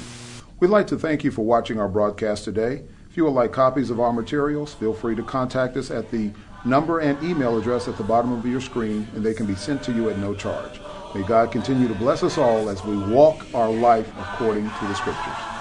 We'd 0.58 0.68
like 0.68 0.88
to 0.88 0.98
thank 0.98 1.22
you 1.22 1.30
for 1.30 1.44
watching 1.44 1.78
our 1.78 1.88
broadcast 1.88 2.44
today. 2.44 2.82
If 3.10 3.16
you 3.16 3.24
would 3.24 3.34
like 3.34 3.52
copies 3.52 3.88
of 3.88 4.00
our 4.00 4.12
materials, 4.12 4.74
feel 4.74 4.92
free 4.92 5.14
to 5.14 5.22
contact 5.22 5.76
us 5.78 5.90
at 5.90 6.10
the 6.10 6.30
number 6.66 6.98
and 6.98 7.22
email 7.22 7.56
address 7.56 7.88
at 7.88 7.96
the 7.96 8.04
bottom 8.04 8.32
of 8.32 8.44
your 8.44 8.60
screen, 8.60 9.08
and 9.14 9.24
they 9.24 9.32
can 9.32 9.46
be 9.46 9.54
sent 9.54 9.82
to 9.84 9.92
you 9.92 10.10
at 10.10 10.18
no 10.18 10.34
charge. 10.34 10.80
May 11.14 11.22
God 11.22 11.50
continue 11.50 11.88
to 11.88 11.94
bless 11.94 12.22
us 12.22 12.36
all 12.36 12.68
as 12.68 12.84
we 12.84 12.96
walk 12.96 13.46
our 13.54 13.70
life 13.70 14.10
according 14.18 14.68
to 14.68 14.86
the 14.86 14.94
Scriptures. 14.94 15.55